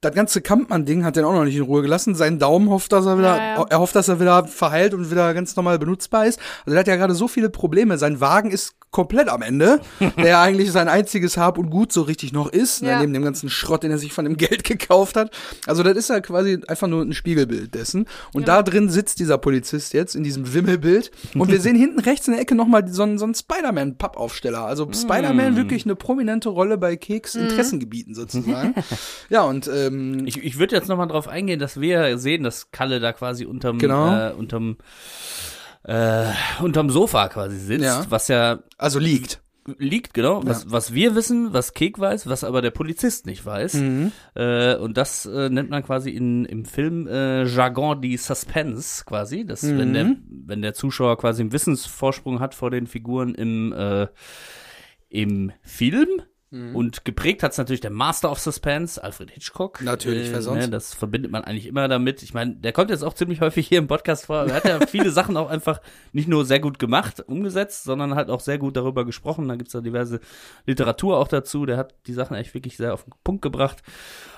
[0.02, 2.14] Das ganze Kampmann-Ding hat den auch noch nicht in Ruhe gelassen.
[2.14, 3.66] Seinen Daumen hofft, dass er wieder, Ja, ja.
[3.70, 6.38] er hofft, dass er wieder verheilt und wieder ganz normal benutzbar ist.
[6.64, 7.96] Also der hat ja gerade so viele Probleme.
[7.96, 9.80] Sein Wagen ist komplett am Ende,
[10.16, 13.00] der ja eigentlich sein einziges Hab und Gut so richtig noch ist, ne, Ja.
[13.00, 15.30] neben dem ganzen Schrott, den er sich von dem Geld gekauft hat.
[15.66, 18.06] Also das ist ja quasi einfach nur ein Spiegelbild dessen.
[18.32, 21.10] Und da drin sitzt dieser Polizist jetzt in diesem Wimmelbild.
[21.34, 24.64] Und wir sehen hinten rechts in der Ecke nochmal so einen, so einen Spider-Man-Pappaufsteller.
[24.64, 28.74] Also Spider-Man wirklich eine prominente Rolle bei Keks Interessengebieten sozusagen.
[29.28, 33.00] ja, und ähm, Ich, ich würde jetzt nochmal drauf eingehen, dass wir sehen, dass Kalle
[33.00, 34.30] da quasi unterm, Genau.
[34.30, 34.76] äh, unterm,
[35.86, 36.26] äh,
[36.62, 38.04] unterm Sofa quasi sitzt, Ja.
[38.08, 39.40] was ja also liegt.
[39.78, 43.74] liegt, genau, was, was wir wissen, was Kek weiß, was aber der Polizist nicht weiß.
[43.74, 44.12] Mhm.
[44.36, 49.44] Äh, und das äh, nennt man quasi in, im Film äh, Jargon die Suspense quasi,
[49.44, 50.22] dass wenn der Mhm.
[50.46, 54.06] wenn der Zuschauer quasi einen Wissensvorsprung hat vor den Figuren im äh,
[55.08, 56.08] im Film.
[56.50, 56.76] Mhm.
[56.76, 59.82] Und geprägt hat's natürlich der Master of Suspense, Alfred Hitchcock.
[59.82, 60.60] Natürlich, wer sonst?
[60.60, 62.22] Ne, das verbindet man eigentlich immer damit.
[62.22, 64.46] Ich meine, der kommt jetzt auch ziemlich häufig hier im Podcast vor.
[64.46, 65.80] Er hat ja viele Sachen auch einfach
[66.12, 69.48] nicht nur sehr gut gemacht, umgesetzt, sondern halt auch sehr gut darüber gesprochen.
[69.48, 70.20] Da gibt's ja diverse
[70.66, 71.66] Literatur auch dazu.
[71.66, 73.82] Der hat die Sachen echt wirklich sehr auf den Punkt gebracht.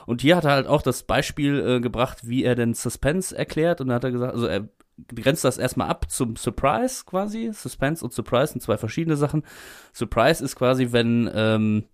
[0.07, 3.83] Und hier hat er halt auch das Beispiel äh, gebracht, wie er den Suspense erklärt.
[3.83, 4.67] Und da hat er gesagt, also er
[5.15, 7.51] grenzt das erstmal ab zum Surprise quasi.
[7.53, 9.45] Suspense und Surprise sind zwei verschiedene Sachen.
[9.93, 11.85] Surprise ist quasi, wenn ähm,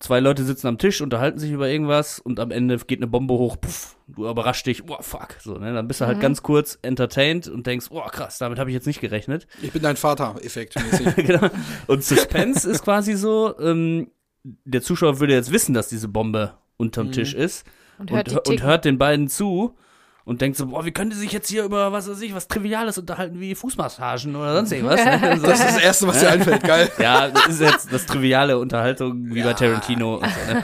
[0.00, 3.34] zwei Leute sitzen am Tisch, unterhalten sich über irgendwas und am Ende geht eine Bombe
[3.34, 6.78] hoch, puff, du überraschst dich, oh fuck, so, ne, dann bist du halt ganz kurz
[6.82, 9.46] entertained und denkst, oh krass, damit habe ich jetzt nicht gerechnet.
[9.62, 11.14] Ich bin dein Vater, effektmäßig.
[11.26, 11.48] genau.
[11.86, 14.10] Und Suspense ist quasi so, ähm,
[14.42, 17.66] der Zuschauer würde jetzt wissen, dass diese Bombe unterm Tisch ist.
[17.98, 19.76] Und und, hört und hört den beiden zu
[20.24, 22.48] und denkt so, boah, wie können die sich jetzt hier über, was weiß ich, was
[22.48, 25.04] Triviales unterhalten, wie Fußmassagen oder sonst irgendwas.
[25.04, 25.38] ne?
[25.42, 26.62] Das ist das Erste, was dir einfällt.
[26.62, 26.90] Geil.
[27.00, 29.54] Ja, das ist jetzt das triviale Unterhaltung, wie bei Ja.
[29.54, 30.62] Tarantino und so, ne?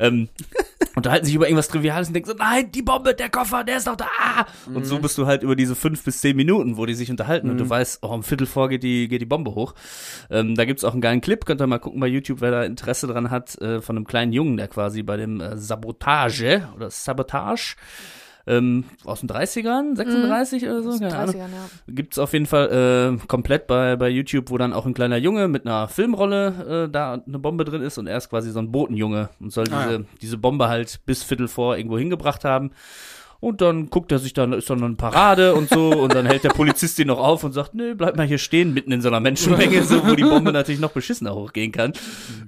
[0.00, 0.28] ähm,
[0.96, 3.86] unterhalten sich über irgendwas Triviales und denken so, nein, die Bombe, der Koffer, der ist
[3.86, 4.06] doch da.
[4.20, 4.46] Ah!
[4.72, 7.48] Und so bist du halt über diese fünf bis zehn Minuten, wo die sich unterhalten
[7.50, 9.74] und du weißt, oh, um Viertel vor geht die, geht die Bombe hoch.
[10.30, 12.62] Ähm, da gibt's auch einen geilen Clip, könnt ihr mal gucken bei YouTube, wer da
[12.64, 16.90] Interesse dran hat, äh, von einem kleinen Jungen, der quasi bei dem äh, Sabotage oder
[16.90, 17.76] Sabotage
[18.48, 21.68] ähm, aus den 30ern, 36 oder so, keine Ahnung 30ern, ja.
[21.86, 25.46] gibt's auf jeden Fall äh, komplett bei, bei YouTube, wo dann auch ein kleiner Junge
[25.48, 28.72] mit einer Filmrolle äh, da eine Bombe drin ist und er ist quasi so ein
[28.72, 30.04] Botenjunge und soll Ah, diese, ja.
[30.22, 32.70] diese Bombe halt bis Viertel vor irgendwo hingebracht haben.
[33.40, 36.42] Und dann guckt er sich dann, ist dann eine Parade und so, und dann hält
[36.42, 39.08] der Polizist ihn noch auf und sagt, nee, bleib mal hier stehen, mitten in so
[39.08, 41.92] einer Menschenmenge, so, wo die Bombe natürlich noch beschissener hochgehen kann.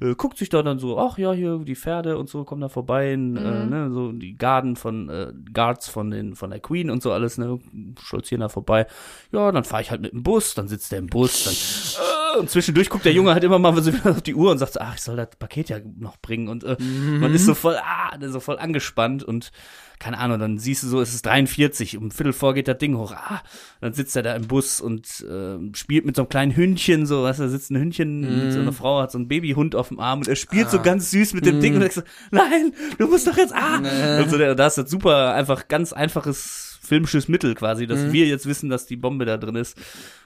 [0.01, 2.69] Äh, guckt sich da dann so, ach ja, hier die Pferde und so kommen da
[2.69, 7.03] vorbei, äh, ne, so die Garden von, äh, Guards von den, von der Queen und
[7.03, 7.61] so alles, ne,
[8.03, 8.87] stolzieren da vorbei.
[9.31, 12.20] Ja, dann fahre ich halt mit dem Bus, dann sitzt der im Bus, dann, äh,
[12.39, 14.75] und zwischendurch guckt der Junge halt immer mal so wieder auf die Uhr und sagt,
[14.75, 16.49] so, ach, ich soll das Paket ja noch bringen.
[16.49, 19.51] Und äh, man ist so voll, ah, so voll angespannt und
[19.99, 22.97] keine Ahnung, dann siehst du so, es ist 43, um Viertel vor geht das Ding
[22.97, 23.13] hoch.
[23.13, 23.43] Ah,
[23.83, 27.23] dann sitzt er da im Bus und äh, spielt mit so einem kleinen Hündchen, so,
[27.23, 29.89] weißt du, da sitzt ein Hündchen, mit so eine Frau hat so einen Babyhund auf
[29.89, 32.73] dem Arm und er spielt so ganz süß mit dem Ding und denkst so, nein,
[32.99, 33.77] du musst doch jetzt, ah!
[34.23, 38.47] Und so, da ist das super, einfach ganz einfaches filmisches Mittel quasi, dass wir jetzt
[38.47, 39.79] wissen, dass die Bombe da drin ist.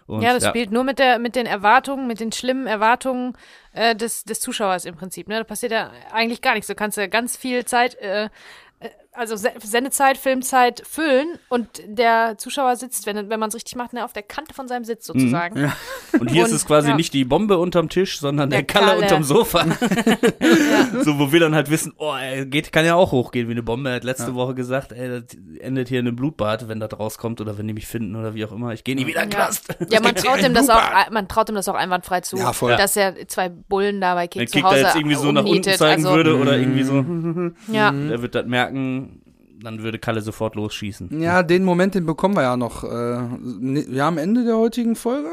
[0.07, 3.35] Und, Ja, das spielt nur mit der mit den Erwartungen, mit den schlimmen Erwartungen
[3.75, 5.29] äh, des des Zuschauers im Prinzip.
[5.29, 6.67] Ne, da passiert ja eigentlich gar nichts.
[6.67, 8.25] Du kannst ja ganz viel Zeit, äh,
[8.81, 13.77] äh, also Se Sendezeit, Filmzeit füllen und der Zuschauer sitzt, wenn wenn man es richtig
[13.77, 15.73] macht, ne, auf der Kante von seinem Sitz sozusagen.
[16.19, 16.97] Und hier ist Und, es quasi ja.
[16.97, 19.03] nicht die Bombe unterm Tisch, sondern der, Der Kalle, Kalle.
[19.03, 19.65] unterm Sofa.
[21.03, 23.63] So, wo wir dann halt wissen, oh, ey, geht, kann ja auch hochgehen wie eine
[23.63, 23.91] Bombe.
[23.91, 27.41] Er hat letzte Woche gesagt, ey, das endet hier in einem Blutbad, wenn das rauskommt
[27.41, 28.73] oder wenn die mich finden oder wie auch immer.
[28.73, 29.77] Ich gehe nie wieder in den Ja, Knast.
[29.91, 32.77] ja man traut ihm das auch, man traut ihm das auch einwandfrei zu, Ja, voll.
[32.77, 35.41] dass er zwei Bullen da bei Kick Wenn zu Kick da jetzt irgendwie so nach
[35.41, 35.77] unten umnietet.
[35.79, 37.05] zeigen also, würde oder irgendwie so,
[37.73, 39.04] Ja, der wird das merken,
[39.65, 41.21] dann würde Kalle sofort losschießen.
[41.21, 42.85] Ja, den Moment, den bekommen wir ja noch.
[42.85, 42.89] Äh,
[43.41, 45.29] ne- ja, am Ende der heutigen Folge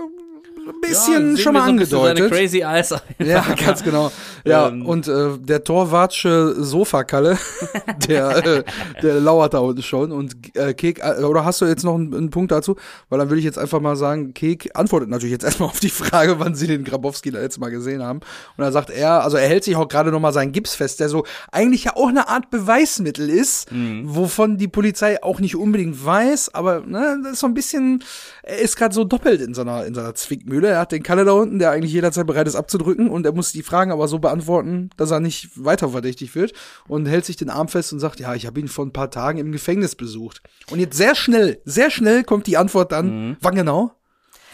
[0.73, 2.17] ein bisschen sehen schon mal so angedeutet.
[2.17, 2.93] Seine crazy Eyes.
[3.19, 4.11] Ja, ganz genau.
[4.45, 4.85] Ja, Ähm.
[4.85, 7.37] und äh, der Torwartsche Sofakalle,
[8.07, 8.63] der, äh,
[9.01, 10.11] der lauert da unten schon.
[10.11, 12.75] Und äh, Kek, äh, oder hast du jetzt noch einen, einen Punkt dazu?
[13.09, 15.89] Weil dann würde ich jetzt einfach mal sagen, Kek antwortet natürlich jetzt erstmal auf die
[15.89, 18.19] Frage, wann sie den Grabowski da letztes Mal gesehen haben.
[18.19, 20.99] Und dann sagt er, also er hält sich auch gerade noch mal seinen Gips fest,
[20.99, 23.67] der so eigentlich ja auch eine Art Beweismittel ist,
[24.03, 28.03] wovon die Polizei auch nicht unbedingt weiß, aber ne, das ist so ein bisschen,
[28.43, 30.60] er ist gerade so doppelt in seiner, in seiner Zwickmühle.
[30.69, 33.51] Er hat den Kalle da unten, der eigentlich jederzeit bereit ist abzudrücken und er muss
[33.51, 36.53] die Fragen aber so beantworten, dass er nicht weiter verdächtig wird
[36.87, 39.11] und hält sich den Arm fest und sagt, ja, ich habe ihn vor ein paar
[39.11, 40.41] Tagen im Gefängnis besucht.
[40.69, 43.91] Und jetzt sehr schnell, sehr schnell kommt die Antwort dann, wann genau?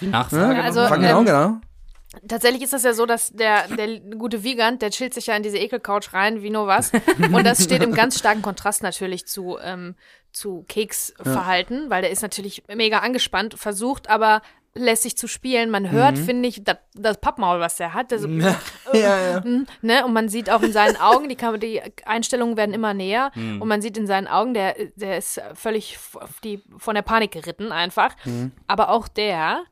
[0.02, 0.56] Die Nachfrage.
[0.56, 1.62] Ja, also, wann genau, ähm, genau?
[2.28, 5.44] Tatsächlich ist das ja so, dass der, der gute Wiegand, der chillt sich ja in
[5.44, 6.92] diese Ekelcouch rein, wie nur was.
[7.18, 9.96] Und das steht im ganz starken Kontrast natürlich zu, ähm,
[10.32, 14.42] zu Keks Verhalten, weil der ist natürlich mega angespannt, versucht aber
[14.78, 15.70] lässig zu spielen.
[15.70, 18.12] Man hört, finde ich, das, das Pappmaul, was der hat.
[18.12, 18.56] Der so, ja,
[18.94, 19.42] ja.
[19.46, 20.06] Mm, ne?
[20.06, 23.62] Und man sieht auch in seinen Augen, die, die Einstellungen werden immer näher Mhm.
[23.62, 25.98] und man sieht in seinen Augen, der, der ist völlig
[26.44, 28.16] die, von der Panik geritten einfach.
[28.26, 28.52] Mhm.
[28.68, 29.64] Aber auch der,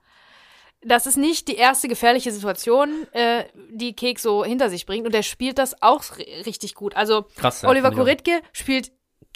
[0.82, 5.14] das ist nicht die erste gefährliche Situation, äh, die Kek so hinter sich bringt und
[5.16, 6.96] der spielt das auch ri- richtig gut.
[6.96, 7.92] Also Krass, ja, Oliver.
[7.92, 8.92] Koritke spielt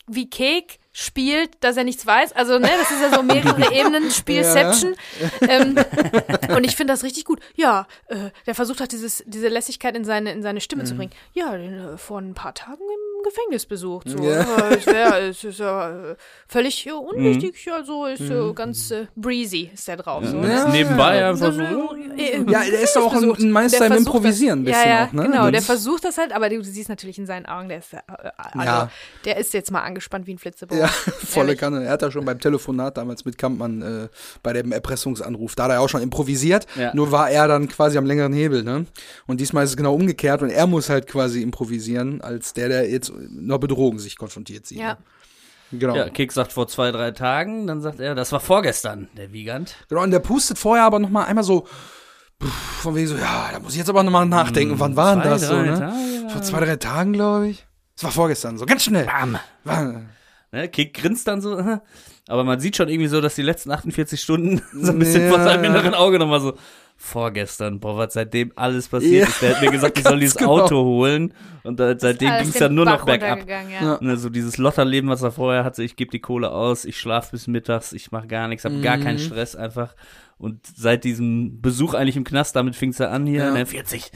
[0.07, 2.33] wie Kek spielt, dass er nichts weiß.
[2.33, 4.95] Also, ne, das ist ja so mehrere Ebenen, Spielception.
[5.41, 5.75] Ähm,
[6.55, 7.39] und ich finde das richtig gut.
[7.55, 11.11] Ja, äh, der versucht hat, dieses, diese Lässigkeit in seine, in seine Stimme zu bringen.
[11.33, 14.09] Ja, den äh, vor ein paar Tagen im Gefängnis besucht.
[14.09, 14.23] So.
[14.23, 14.41] Ja.
[14.69, 16.15] Äh, es, wär, es ist ja äh,
[16.47, 20.23] völlig äh, unwichtig, also ist äh, ganz äh, breezy ist der drauf.
[20.25, 20.65] So, Ja.
[20.65, 20.69] ne?
[20.71, 21.61] Nebenbei einfach so.
[21.61, 23.39] Ja, der ist auch ein, besucht.
[23.39, 25.23] ein Meister im Improvisieren ein bisschen ja, ja, auch, ne?
[25.23, 27.93] Genau, der versucht das halt, aber du, du siehst natürlich in seinen Augen, der ist,
[27.93, 27.97] äh,
[28.37, 28.91] also, Ja.
[29.25, 30.79] der ist jetzt mal angespannt wie ein Flitzebogen.
[30.83, 30.87] Ja,
[31.27, 31.59] volle Ehrlich.
[31.59, 31.83] Kanne.
[31.85, 34.07] Er hat ja schon beim Telefonat damals mit Kampmann äh,
[34.43, 36.93] bei dem Erpressungsanruf, da hat er auch schon improvisiert, Ja.
[36.93, 38.85] nur war er dann quasi am längeren Hebel, ne?
[39.27, 42.89] Und diesmal ist es genau umgekehrt und er muss halt quasi improvisieren, als der, der
[42.89, 44.79] jetzt einer Bedrohung sich konfrontiert sieht.
[44.79, 44.93] Ja.
[44.93, 44.97] Ne?
[45.79, 45.95] Genau.
[45.95, 49.75] Ja, Kick sagt vor zwei, drei Tagen, dann sagt er, das war vorgestern, der Wiegand.
[49.87, 51.67] Genau, und der pustet vorher aber noch mal einmal so
[52.81, 55.29] von wegen so, ja, da muss ich jetzt aber noch mal nachdenken, wann war denn
[55.29, 55.77] das so, ne?
[55.77, 57.67] Tage, Vor zwei, drei Tagen, glaube ich.
[57.95, 59.05] Das war vorgestern, so ganz schnell.
[59.05, 59.37] Bam.
[59.63, 60.01] War-
[60.51, 61.59] Ne, Kick grinst dann so,
[62.27, 65.29] aber man sieht schon irgendwie so, dass die letzten 48 Stunden so ein bisschen Ja.
[65.29, 66.57] vor seinem inneren Auge nochmal so
[67.01, 69.41] vorgestern, boah, was seitdem alles passiert Ja, ist.
[69.41, 70.59] Der hat mir gesagt, ich soll dieses genau.
[70.61, 71.33] Auto holen
[71.63, 73.47] und da, seitdem ging es dann nur noch bergab.
[73.47, 73.61] Ja.
[73.61, 73.97] Ja.
[74.01, 77.31] Ne, so dieses Lotterleben, was er vorher hatte, ich gebe die Kohle aus, ich schlafe
[77.31, 79.03] bis mittags, ich mache gar nichts, habe gar Mhm.
[79.03, 79.95] keinen Stress einfach.
[80.37, 83.51] Und seit diesem Besuch eigentlich im Knast, damit fing es ja an hier, Ja.
[83.51, 84.11] ne, 40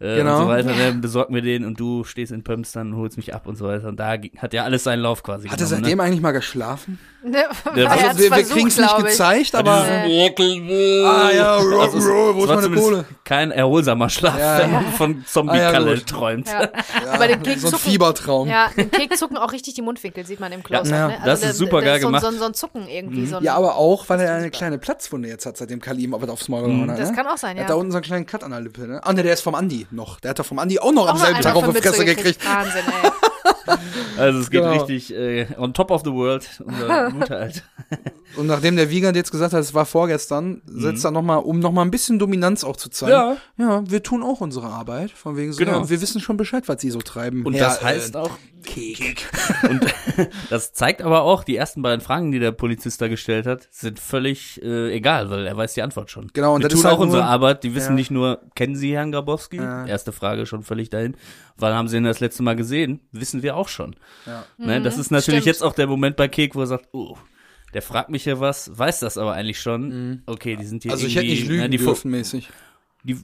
[0.00, 0.36] äh, Genau.
[0.38, 3.34] und so weiter, ne, besorg mir den und du stehst in Pumps, dann holst mich
[3.34, 3.88] ab und so weiter.
[3.88, 6.98] Und da hat ja alles seinen Lauf quasi Hat er seitdem eigentlich mal geschlafen?
[7.22, 7.36] Ne,
[7.76, 9.58] Ja, also wir wir kriegen es nicht gezeigt, ne?
[9.58, 9.84] aber.
[10.06, 13.04] Dieses- Ah ja, Also Rock'n'Roll, wo ist meine Kohle?
[13.24, 14.80] Kein erholsamer Schlaf, Ja, wenn ja.
[14.80, 16.48] man von Zombie Ah, träumt.
[16.48, 16.62] Ja.
[16.62, 16.70] Ja,
[17.12, 18.48] Aber den Keks so ein Fiebertraum.
[18.48, 20.86] Ja, im Keks zucken auch richtig die Mundwinkel, sieht man im Close-Up.
[20.90, 21.18] Ja, ne?
[21.26, 22.22] das ist super geil so, gemacht.
[22.24, 23.26] So, so ein Zucken irgendwie.
[23.26, 26.32] So ein, Ja, aber auch, weil er eine kleine Platzwunde jetzt hat, seitdem Kalim aber
[26.32, 26.98] aufs Maul gehauen hat.
[26.98, 27.16] das ne?
[27.16, 27.62] kann auch sein, Er ja.
[27.64, 28.98] hat da unten so einen kleinen Cut an der Lippe, ne?
[29.04, 30.20] Ah, ne, der ist vom Andi noch.
[30.20, 32.44] Der hat da vom Andi auch noch Auch am selben Tag auf die Fresse gekriegt.
[32.46, 33.10] Wahnsinn, ey.
[34.18, 34.72] Also es geht Genau.
[34.72, 36.46] richtig äh, on top of the world.
[36.64, 37.62] Unser guter Alt.
[38.36, 41.84] Und nachdem der Wiegand jetzt gesagt hat, es war vorgestern, setzt er nochmal, um nochmal
[41.84, 43.12] ein bisschen Dominanz auch zu zeigen.
[43.12, 43.36] Ja.
[43.58, 45.10] Ja, wir tun auch unsere Arbeit.
[45.10, 45.80] Von wegen so, Genau.
[45.80, 47.44] ja, wir wissen schon Bescheid, was sie so treiben.
[47.44, 48.30] Und Herr, das heißt äh, auch,
[48.64, 49.26] Kek.
[49.68, 49.80] und
[50.50, 53.98] das zeigt aber auch, die ersten beiden Fragen, die der Polizist da gestellt hat, sind
[53.98, 56.28] völlig äh, egal, weil er weiß die Antwort schon.
[56.32, 57.64] Genau, und Wir das tun ist halt auch unsere nur- Arbeit.
[57.64, 57.94] Die wissen Ja.
[57.96, 59.56] nicht nur, kennen Sie Herrn Grabowski?
[59.56, 59.86] Ja.
[59.86, 61.16] Erste Frage schon völlig dahin.
[61.56, 63.00] Wann haben Sie ihn das letzte Mal gesehen?
[63.12, 63.96] Wissen wir auch schon.
[64.26, 64.44] Ja.
[64.58, 65.46] Ne, das ist natürlich stimmt.
[65.46, 67.16] jetzt auch der Moment bei Kek, wo er sagt, oh,
[67.74, 70.22] der fragt mich ja was, weiß das aber eigentlich schon.
[70.26, 72.48] Okay, die sind hier Also ich hätte irgendwie, nicht lügen ne, die, ver- dürfen mäßig.
[73.04, 73.16] die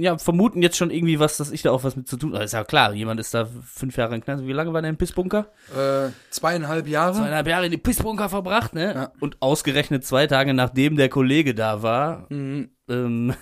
[0.00, 2.44] ja, vermuten jetzt schon irgendwie was, dass ich da auch was mit zu tun habe.
[2.44, 4.46] Ist ja klar, jemand ist da fünf Jahre in Knast.
[4.46, 5.46] Wie lange war der im Pissbunker?
[5.76, 7.14] Äh, zweieinhalb Jahre.
[7.18, 8.94] Zweieinhalb Jahre in die Pissbunker verbracht, ne?
[8.94, 9.12] Ja.
[9.20, 12.70] Und ausgerechnet zwei Tage nachdem der Kollege da war, Mhm.
[12.88, 13.34] ähm,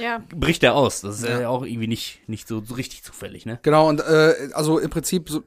[0.00, 0.22] Ja.
[0.34, 1.02] bricht er aus.
[1.02, 1.48] Das ist ja, Ja.
[1.48, 3.58] auch irgendwie nicht, nicht so, so richtig zufällig, ne?
[3.62, 5.42] Genau, und äh, also im Prinzip so,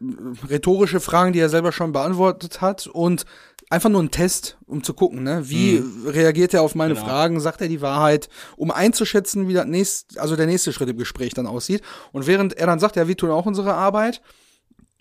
[0.50, 3.26] rhetorische Fragen, die er selber schon beantwortet hat und
[3.70, 5.50] einfach nur ein Test, um zu gucken, ne?
[5.50, 7.06] Wie reagiert er auf meine Genau.
[7.06, 10.98] Fragen, sagt er die Wahrheit, um einzuschätzen, wie das nächst, also der nächste Schritt im
[10.98, 11.82] Gespräch dann aussieht.
[12.12, 14.22] Und während er dann sagt, ja, wir tun auch unsere Arbeit,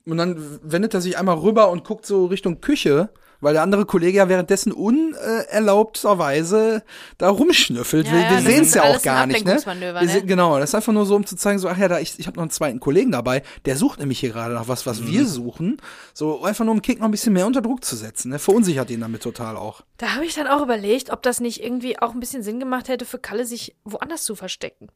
[0.04, 3.84] und dann wendet er sich einmal rüber und guckt so Richtung Küche, weil der andere
[3.86, 6.82] Kollege ja währenddessen unerlaubterweise
[7.18, 8.06] da rumschnüffelt.
[8.06, 9.58] Ja, wir ja, wir das sehen es ja auch gar nicht, ne?
[9.64, 10.08] Wir ne?
[10.08, 12.18] se- Genau, das ist einfach nur so, um zu zeigen, so, ach ja, da, ich,
[12.18, 15.00] ich habe noch einen zweiten Kollegen dabei, der sucht nämlich hier gerade nach was, was
[15.00, 15.08] Mhm.
[15.08, 15.76] wir suchen.
[16.14, 18.30] So einfach nur um Kick noch ein bisschen mehr unter Druck zu setzen.
[18.30, 18.38] Ne?
[18.38, 19.82] Verunsichert ihn damit total auch.
[19.98, 22.88] Da habe ich dann auch überlegt, ob das nicht irgendwie auch ein bisschen Sinn gemacht
[22.88, 24.88] hätte, für Kalle sich woanders zu verstecken.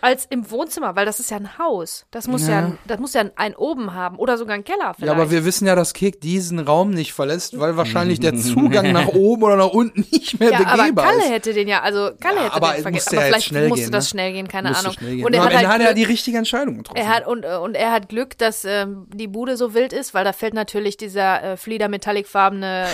[0.00, 2.06] Als im Wohnzimmer, weil das ist ja ein Haus.
[2.10, 2.58] Das muss ja, Ja.
[2.66, 5.06] ein, das muss ja ein oben haben oder sogar ein Keller vielleicht.
[5.06, 8.92] Ja, aber wir wissen ja, dass Kick diesen Raum nicht verlässt, weil wahrscheinlich der Zugang
[8.92, 11.30] nach oben oder nach unten nicht mehr ja, aber begehbar Kalle ist.
[11.30, 13.16] hätte den ja, also Kalle Ja, hätte aber den es vergessen.
[13.18, 14.08] Aber vielleicht schnell musste gehen, das ne?
[14.10, 14.96] schnell gehen, keine Musste Ahnung.
[15.00, 15.24] gehen.
[15.26, 16.96] Und er hat halt hat er Glück, die richtige Entscheidung getroffen.
[17.00, 20.24] er hat und, und er hat Glück, dass ähm, die Bude so wild ist, weil
[20.24, 22.86] da fällt natürlich dieser äh, Flieder metallicfarbene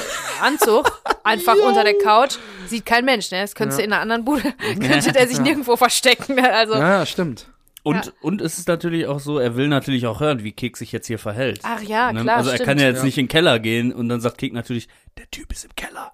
[0.42, 2.36] Anzug einfach unter der Couch.
[2.66, 3.40] Sieht kein Mensch, ne?
[3.42, 4.42] Das könntest du in einer anderen Bude,
[4.80, 6.36] könnte der sich nirgendwo verstecken.
[6.36, 6.52] ne?
[6.74, 7.48] Also, ja, stimmt.
[7.82, 8.12] Und, Ja.
[8.22, 11.06] und es ist natürlich auch so, er will natürlich auch hören, wie Kek sich jetzt
[11.06, 11.60] hier verhält.
[11.64, 12.22] ach ja, Ne?
[12.22, 12.68] klar, also er stimmt.
[12.68, 13.04] kann ja jetzt Ja.
[13.04, 16.12] nicht in den Keller gehen und dann sagt Kek natürlich, der Typ ist im Keller.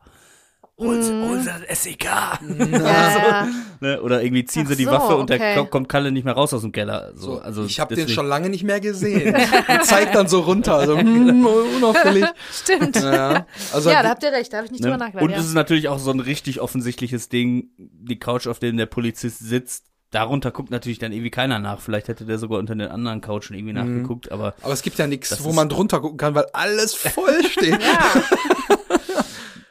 [0.78, 2.04] Holen Sie, holen Sie das SEK.
[2.04, 2.38] ja,
[2.70, 3.48] ja.
[3.80, 4.00] ne?
[4.00, 5.54] Oder irgendwie ziehen Ach sie die so, Waffe und okay.
[5.54, 7.12] der kommt Kalle nicht mehr raus aus dem Keller.
[7.16, 9.34] So, also ich habe den schon lange nicht mehr gesehen.
[9.68, 11.44] Und zeigt dann so runter, also hm,
[11.76, 12.24] unauffällig.
[12.50, 12.96] Stimmt.
[12.96, 14.88] Ja, also Ja, da habt ihr recht, da habe ich nicht Ne?
[14.90, 15.22] drüber nachgedacht.
[15.22, 15.36] Und ja.
[15.36, 19.38] es ist natürlich auch so ein richtig offensichtliches Ding, die Couch, auf der der Polizist
[19.40, 19.84] sitzt.
[20.10, 21.80] Darunter guckt natürlich dann irgendwie keiner nach.
[21.80, 23.78] Vielleicht hätte der sogar unter den anderen Couchen irgendwie Mhm.
[23.98, 27.44] nachgeguckt, aber aber es gibt ja nichts, wo man drunter gucken kann, weil alles voll
[27.50, 27.80] steht.
[27.80, 28.22] ja,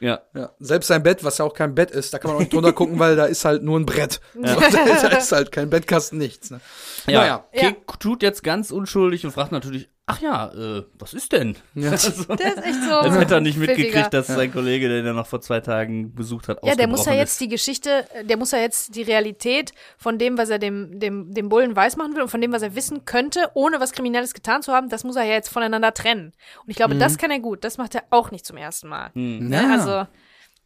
[0.00, 0.20] ja.
[0.34, 2.52] Ja, selbst sein Bett, was ja auch kein Bett ist, da kann man auch nicht
[2.52, 4.20] drunter gucken, weil da ist halt nur ein Brett.
[4.34, 6.50] So, da ist halt kein Bettkasten, nichts.
[6.50, 6.60] Ne?
[7.06, 7.44] Ja, Naja.
[7.52, 11.56] Kek tut jetzt ganz unschuldig und fragt natürlich, ach ja, äh, was ist denn?
[11.74, 11.90] Ja.
[12.00, 12.94] Also, der ist echt so.
[12.98, 13.76] als hätte er nicht pfiffiger.
[13.76, 17.06] mitgekriegt, dass sein Kollege, den er noch vor zwei Tagen besucht hat, Ja, der muss
[17.06, 17.40] ja jetzt ist.
[17.40, 21.48] die Geschichte, der muss ja jetzt die Realität von dem, was er dem, dem, dem
[21.48, 24.72] Bullen weismachen will und von dem, was er wissen könnte, ohne was Kriminelles getan zu
[24.72, 26.32] haben, das muss er ja jetzt voneinander trennen.
[26.64, 27.64] Und ich glaube, das kann er gut.
[27.64, 29.10] Das macht er auch nicht zum ersten Mal.
[29.14, 29.56] Ne?
[29.56, 29.72] Ja.
[29.72, 30.08] Also,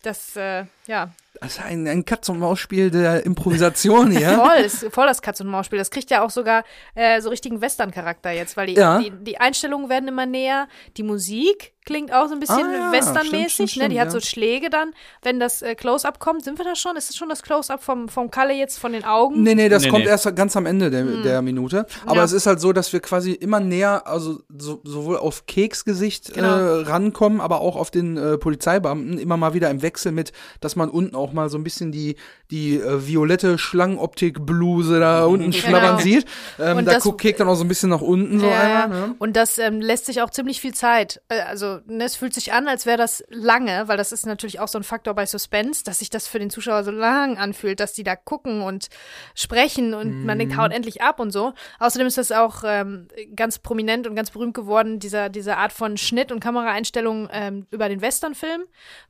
[0.03, 4.31] das, äh, ja, Das ist ein, ein Katz-und-Maus-Spiel der Improvisation hier.
[4.35, 5.79] voll, ist voll das Katz-und-Maus-Spiel.
[5.79, 8.99] Das kriegt ja auch sogar äh, so richtigen Western-Charakter jetzt, weil die, Ja.
[9.01, 10.69] die, die Einstellungen werden immer näher.
[10.97, 13.77] Die Musik klingt auch so ein bisschen Ah, ja, Western-mäßig.
[13.77, 13.89] ne?
[13.91, 14.11] Die hat ja.
[14.11, 14.93] so Schläge dann,
[15.23, 16.43] wenn das äh, Close-Up kommt.
[16.45, 16.97] Sind wir da schon?
[16.97, 19.43] Ist das schon das Close-Up vom, vom Kalle jetzt von den Augen?
[19.43, 20.11] Nee, nee, das Nee, kommt nee.
[20.11, 21.85] erst ganz am Ende der, der Minute.
[22.07, 22.25] Aber Ja.
[22.25, 26.49] es ist halt so, dass wir quasi immer näher, also so, sowohl auf Keksgesicht Genau.
[26.57, 30.77] äh, rankommen, aber auch auf den äh, Polizeibeamten immer mal wieder im Wechsel mit, dass
[30.77, 32.17] man unten auch mal so ein bisschen die,
[32.51, 35.99] die äh, violette Schlangenoptik-Bluse da unten Genau.
[35.99, 36.27] sieht.
[36.59, 38.85] Ähm, Und da guckt Kek dann auch so ein bisschen nach unten so ja.
[38.85, 38.89] einmal.
[39.09, 39.15] Ne?
[39.19, 41.21] Und das ähm, lässt sich auch ziemlich viel Zeit.
[41.29, 44.61] Äh, also ne, es fühlt sich an, als wäre das lange, weil das ist natürlich
[44.61, 47.81] auch so ein Faktor bei Suspense, dass sich das für den Zuschauer so lang anfühlt,
[47.81, 48.89] dass die da gucken und
[49.35, 50.41] sprechen und man Mhm.
[50.41, 51.53] denkt, haut endlich ab und so.
[51.79, 55.97] Außerdem ist das auch ähm, ganz prominent und ganz berühmt geworden, dieser, diese Art von
[55.97, 58.63] Schnitt und Kameraeinstellung ähm, über den Westernfilm.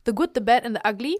[0.05, 1.17] The Good, The Bad and The Ugly.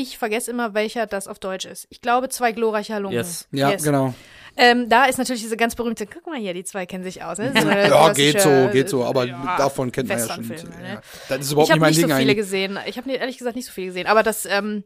[0.00, 1.88] Ich vergesse immer, welcher das auf Deutsch ist.
[1.90, 3.18] Ich glaube, zwei glorreiche Halunken.
[3.18, 3.48] Yes.
[3.50, 3.82] Ja, Yes.
[3.82, 4.14] genau.
[4.56, 7.38] Ähm, da ist natürlich diese ganz berühmte, guck mal hier, die zwei kennen sich aus.
[7.38, 7.52] Ne?
[7.60, 10.48] So Ja, geht so, geht so, aber ja, davon kennt man ja schon.
[10.48, 10.88] Westernfilme, ne?
[10.94, 11.00] Ja.
[11.28, 12.36] Das ist überhaupt Ich habe nicht mein nicht Ding so viele eigentlich.
[12.36, 12.78] gesehen.
[12.86, 14.06] Ich habe ehrlich gesagt nicht so viele gesehen.
[14.06, 14.84] Aber das ähm,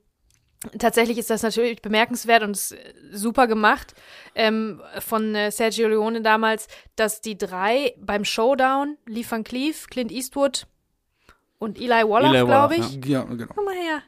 [0.79, 2.59] tatsächlich ist das natürlich bemerkenswert und
[3.12, 3.94] super gemacht
[4.35, 10.11] ähm, von äh, Sergio Leone damals, dass die drei beim Showdown, Lee Van Cleef, Clint
[10.12, 10.66] Eastwood
[11.59, 13.05] und Eli Wallach, Eli glaube Wallach, ich.
[13.07, 13.53] Ja, genau.
[13.55, 14.03] Guck mal her.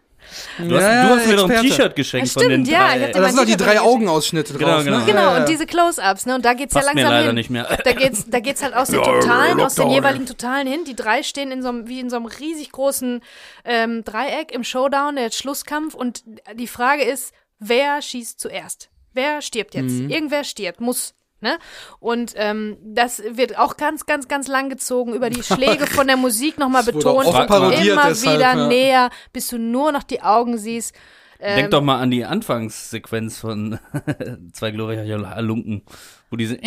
[0.59, 1.63] Du hast, Ja, du hast mir doch ein.
[1.63, 2.97] T-Shirt geschenkt Ja, von den stimmt, ja, drei.
[2.97, 3.81] ich hab dir Das sind doch die drei.
[3.81, 4.99] Augenausschnitte Genau, drauf, genau.
[4.99, 5.05] ne?
[5.07, 5.41] Genau, Ja, ja.
[5.41, 6.35] und diese Close-Ups, ne?
[6.35, 7.35] Und da geht's Passt ja mir langsam leider hin.
[7.35, 7.79] nicht mehr.
[7.85, 10.85] Da geht's, da geht's halt aus den Totalen, aus den jeweiligen Totalen hin.
[10.85, 13.21] Die drei stehen in so einem, wie in so einem riesig großen
[13.65, 15.95] ähm, Dreieck im Showdown, der Schlusskampf.
[15.95, 16.23] Und
[16.55, 18.91] die Frage ist, wer schießt zuerst?
[19.13, 19.93] Wer stirbt jetzt?
[19.93, 20.11] Mhm.
[20.11, 21.15] Irgendwer stirbt, muss.
[21.45, 21.59] Ne?
[22.01, 26.17] Und ähm, das wird auch ganz, ganz, ganz lang gezogen, über die Schläge von der
[26.17, 28.67] Musik nochmal betont, parodiert immer deshalb, wieder ja.
[28.67, 30.95] näher, bis du nur noch die Augen siehst.
[31.39, 33.79] Ähm, Denk doch mal an die Anfangssequenz von
[34.55, 35.83] zwei glorreiche Halunken,
[36.31, 36.59] wo diese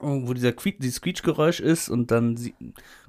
[0.00, 2.54] wo dieser Que dieses Quietschgeräusch ist und dann sie,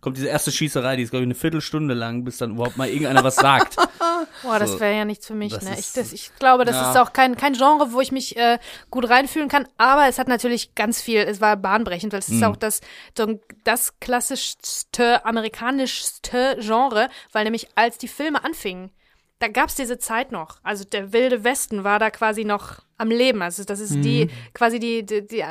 [0.01, 2.87] kommt diese erste Schießerei, die ist glaube ich eine Viertelstunde lang, bis dann überhaupt mal
[2.87, 3.75] irgendeiner was sagt.
[4.43, 4.79] Boah, das So.
[4.79, 5.51] wäre ja nichts für mich.
[5.53, 5.71] Das Ne?
[5.73, 6.91] Ich, ist- das, ich glaube, das Ja.
[6.91, 8.59] ist auch kein, kein Genre, wo ich mich äh,
[8.91, 9.67] gut reinfühlen kann.
[9.77, 12.37] Aber es hat natürlich ganz viel, es war bahnbrechend, weil es Mhm.
[12.37, 12.81] ist auch das,
[13.17, 18.91] so, das klassischste, amerikanischste Genre, weil nämlich als die Filme anfingen,
[19.39, 20.59] da gab es diese Zeit noch.
[20.63, 23.41] Also der wilde Westen war da quasi noch am Leben.
[23.41, 25.43] Also das ist die quasi die die, die,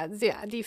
[0.46, 0.64] die,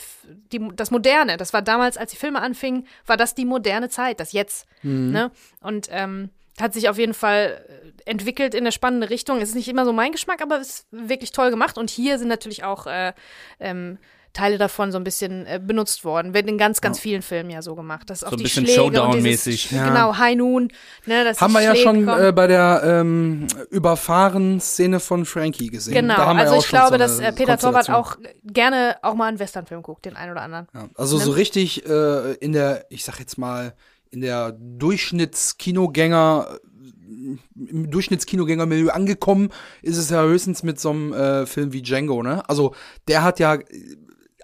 [0.52, 1.38] die, das Moderne.
[1.38, 4.68] Das war damals, als die Filme anfingen, war das die moderne Zeit, das jetzt.
[5.12, 5.32] Ne?
[5.62, 9.42] Und ähm, hat sich auf jeden Fall äh, entwickelt in eine spannende Richtung.
[9.42, 11.78] Es ist nicht immer so mein Geschmack, aber es ist wirklich toll gemacht.
[11.78, 13.14] Und hier sind natürlich auch äh,
[13.60, 13.98] ähm,
[14.36, 16.34] Teile davon so ein bisschen äh, benutzt worden.
[16.34, 18.10] Wird in ganz, ganz vielen Filmen ja so gemacht.
[18.10, 19.72] Das ist auch So ein die bisschen Showdown-mäßig.
[19.72, 19.88] Ja.
[19.88, 20.68] Genau, High Noon.
[21.06, 25.94] Ne, Haben wir ja schon äh, bei der ähm, Überfahren-Szene von Frankie gesehen.
[25.94, 28.98] Genau, Da haben wir also auch ich glaube, so dass äh, Peter Torwart auch gerne
[29.02, 30.68] auch mal einen Westernfilm guckt, den einen oder anderen.
[30.74, 33.74] Ja, also so richtig äh, in der, ich sag jetzt mal,
[34.12, 39.50] in der Durchschnittskinogänger, äh, im Durchschnittskinogängermilieu angekommen,
[39.82, 42.48] ist es ja höchstens mit so einem äh, Film wie Django, ne?
[42.50, 42.76] Also
[43.08, 43.58] der hat ja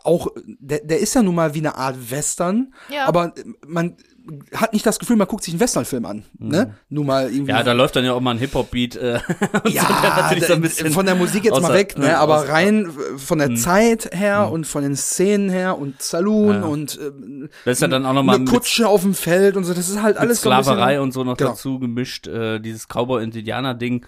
[0.03, 0.27] auch,
[0.59, 3.05] der, der ist ja nun mal wie eine Art Western, Ja.
[3.07, 3.95] aber äh, man
[4.53, 6.75] hat nicht das Gefühl, man guckt sich einen Westernfilm an, ne?
[6.89, 7.41] Nun mal irgendwie.
[7.41, 7.49] Mhm.
[7.49, 8.95] Ja, da läuft dann ja auch mal ein Hip-Hop-Beat.
[8.95, 9.19] Äh,
[9.67, 12.09] Ja, so, der so von der Musik jetzt mal außer- weg, ne?
[12.09, 16.01] äh, aber außer- rein äh, von der Zeit her und von den Szenen her und
[16.03, 16.61] Saloon Ja.
[16.65, 19.57] und ähm, Das ist ja dann auch noch mal eine mit- Kutsche auf dem Feld
[19.57, 21.49] und so, das ist halt mit alles so ein Sklaverei bisschen, und so noch Genau.
[21.49, 22.27] dazu gemischt.
[22.27, 24.05] Äh, dieses Cowboy- und Indianer-Ding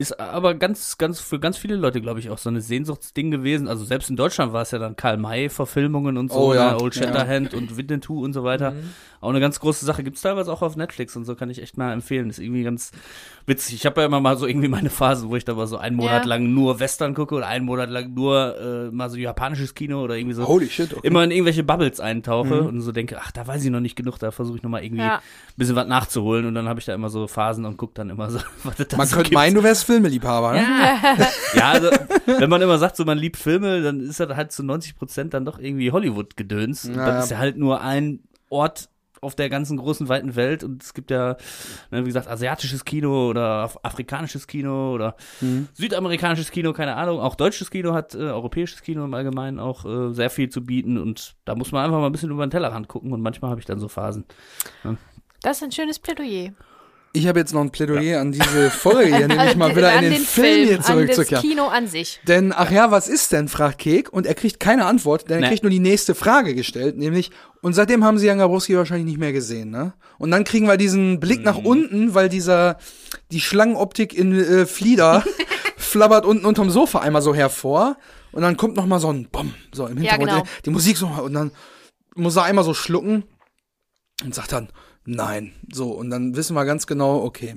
[0.00, 3.68] ist aber ganz, ganz für ganz viele Leute, glaube ich, auch so eine Sehnsuchtsding gewesen.
[3.68, 6.70] Also selbst in Deutschland war es ja dann Karl May-Verfilmungen und so, Oh ja.
[6.72, 6.80] ne?
[6.80, 7.02] Old Ja.
[7.02, 8.72] Shatterhand und Winnetou und so weiter.
[9.20, 10.02] Auch eine ganz große Sache.
[10.02, 12.30] Gibt's teilweise auch auf Netflix und so, kann ich echt mal empfehlen.
[12.30, 12.92] Ist irgendwie ganz
[13.50, 13.74] witzig.
[13.74, 15.96] Ich habe ja immer mal so irgendwie meine Phasen, wo ich da mal so einen
[15.96, 16.28] Monat Ja.
[16.28, 20.16] lang nur Western gucke oder einen Monat lang nur äh, mal so japanisches Kino oder
[20.16, 20.48] irgendwie so.
[20.48, 21.06] Holy shit, okay.
[21.06, 22.66] Immer in irgendwelche Bubbles eintauche Mhm.
[22.66, 24.82] und so denke, ach, da weiß ich noch nicht genug, da versuche ich noch mal
[24.82, 25.16] irgendwie Ja.
[25.16, 25.20] ein
[25.56, 28.30] bisschen was nachzuholen und dann habe ich da immer so Phasen und gucke dann immer
[28.30, 29.34] so, was es da Man so könnte gibt.
[29.38, 30.64] meinen, du wärst Filmeliebhaber, ne?
[31.54, 31.90] Ja, also,
[32.26, 35.34] wenn man immer sagt, so man liebt Filme, dann ist das halt zu 90 Prozent
[35.34, 36.84] dann doch irgendwie Hollywood-Gedöns.
[36.86, 37.20] Und Ja, dann ja.
[37.22, 38.88] ist ja halt nur ein Ort
[39.22, 41.36] auf der ganzen großen, weiten Welt und es gibt ja,
[41.90, 45.68] ne, wie gesagt, asiatisches Kino oder af- afrikanisches Kino oder Mhm.
[45.74, 47.20] südamerikanisches Kino, keine Ahnung.
[47.20, 50.96] Auch deutsches Kino hat, äh, europäisches Kino im Allgemeinen auch äh, sehr viel zu bieten
[50.96, 53.60] und da muss man einfach mal ein bisschen über den Tellerrand gucken und manchmal habe
[53.60, 54.24] ich dann so Phasen.
[55.42, 56.52] Das ist ein schönes Plädoyer.
[57.12, 60.12] Ich habe jetzt noch ein Plädoyer an diese Folge hier, nämlich mal wieder in den,
[60.12, 61.42] den Film hier zurückzukehren.
[61.42, 62.20] Kino an sich.
[62.28, 65.40] Denn, ach ja, was ist denn, fragt Kek, und er kriegt keine Antwort, denn er
[65.42, 65.48] Nee.
[65.48, 67.30] kriegt nur die nächste Frage gestellt, nämlich,
[67.62, 69.92] und seitdem haben sie Jan Gabrowski wahrscheinlich nicht mehr gesehen, ne?
[70.18, 71.44] Und dann kriegen wir diesen Blick Mhm.
[71.44, 72.78] nach unten, weil dieser,
[73.32, 75.24] die Schlangenoptik in äh, Flieder
[75.76, 77.96] flabbert unten unterm Sofa einmal so hervor,
[78.30, 80.44] und dann kommt noch mal so ein Bumm, so im Hintergrund, genau.
[80.64, 81.50] die Musik so, und dann
[82.14, 83.24] muss er einmal so schlucken
[84.22, 84.68] und sagt dann,
[85.06, 85.52] nein.
[85.72, 87.56] So, und dann wissen wir ganz genau, okay,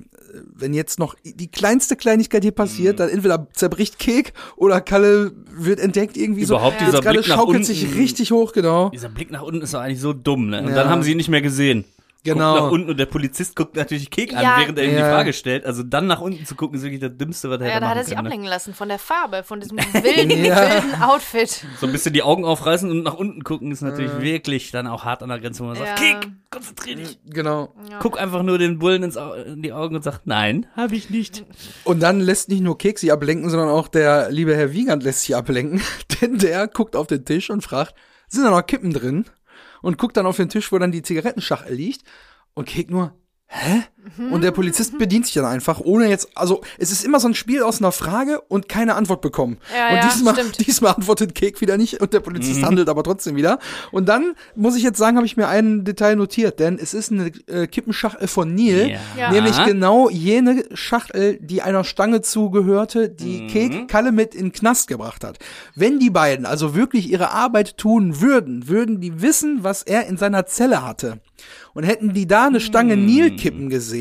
[0.56, 2.56] wenn jetzt noch die kleinste Kleinigkeit hier Mhm.
[2.56, 6.86] passiert, dann entweder zerbricht Kek oder Kalle wird entdeckt irgendwie Überhaupt so.
[6.86, 7.66] dieser Jetzt gerade Blick nach schaukelt unten.
[7.68, 8.90] sich richtig hoch, genau.
[8.90, 10.62] Dieser Blick nach unten ist doch eigentlich so dumm, ne?
[10.62, 10.76] Und Ja.
[10.76, 11.86] dann haben sie ihn nicht mehr gesehen.
[12.26, 12.54] Genau.
[12.54, 14.56] Guckt nach unten und der Polizist guckt natürlich Kek an, Ja.
[14.60, 15.10] während er ihm die Ja.
[15.10, 15.66] Frage stellt.
[15.66, 17.90] Also dann nach unten zu gucken, ist wirklich das Dümmste, was er Ja, hätte da
[17.90, 18.24] hat er sich können.
[18.24, 18.30] ne?
[18.30, 20.56] ablenken lassen von der Farbe, von diesem wilden, Ja.
[20.84, 21.66] wilden Outfit.
[21.82, 25.04] So ein bisschen die Augen aufreißen und nach unten gucken ist natürlich wirklich dann auch
[25.04, 25.96] hart an der Grenze, wo man sagt, Ja.
[26.20, 27.20] Kek, konzentrier dich.
[27.26, 27.74] Genau.
[27.92, 28.00] Ja.
[28.00, 31.10] Guck einfach nur den Bullen ins Au in die Augen und sag, nein, habe ich
[31.10, 31.44] nicht.
[31.84, 35.24] Und dann lässt nicht nur Kek sich ablenken, sondern auch der liebe Herr Wiegand lässt
[35.24, 35.82] sich ablenken,
[36.22, 37.96] denn der guckt auf den Tisch und fragt,
[38.30, 39.26] sind da noch Kippen drin?
[39.84, 42.04] Und guckt dann auf den Tisch, wo dann die Zigarettenschachtel liegt
[42.54, 43.16] und Kek nur,
[43.48, 43.84] hä?
[44.32, 47.36] Und der Polizist bedient sich dann einfach, ohne jetzt, also es ist immer so ein
[47.36, 49.58] Spiel aus einer Frage und keine Antwort bekommen.
[49.76, 50.60] Ja, und ja, diesmal, stimmt.
[50.68, 53.60] diesmal antwortet Kek wieder nicht und der Polizist handelt aber trotzdem wieder.
[53.92, 57.12] Und dann muss ich jetzt sagen, habe ich mir ein Detail notiert, denn es ist
[57.12, 59.00] eine äh, Kippenschachtel von Neil, Ja.
[59.18, 59.32] Ja.
[59.32, 64.88] Nämlich genau jene Schachtel, die einer Stange zugehörte, die Kek Kalle mit in den Knast
[64.88, 65.40] gebracht hat.
[65.76, 70.18] Wenn die beiden also wirklich ihre Arbeit tun würden, würden die wissen, was er in
[70.18, 71.20] seiner Zelle hatte.
[71.74, 73.93] Und hätten die da eine Stange Nil kippen gesehen,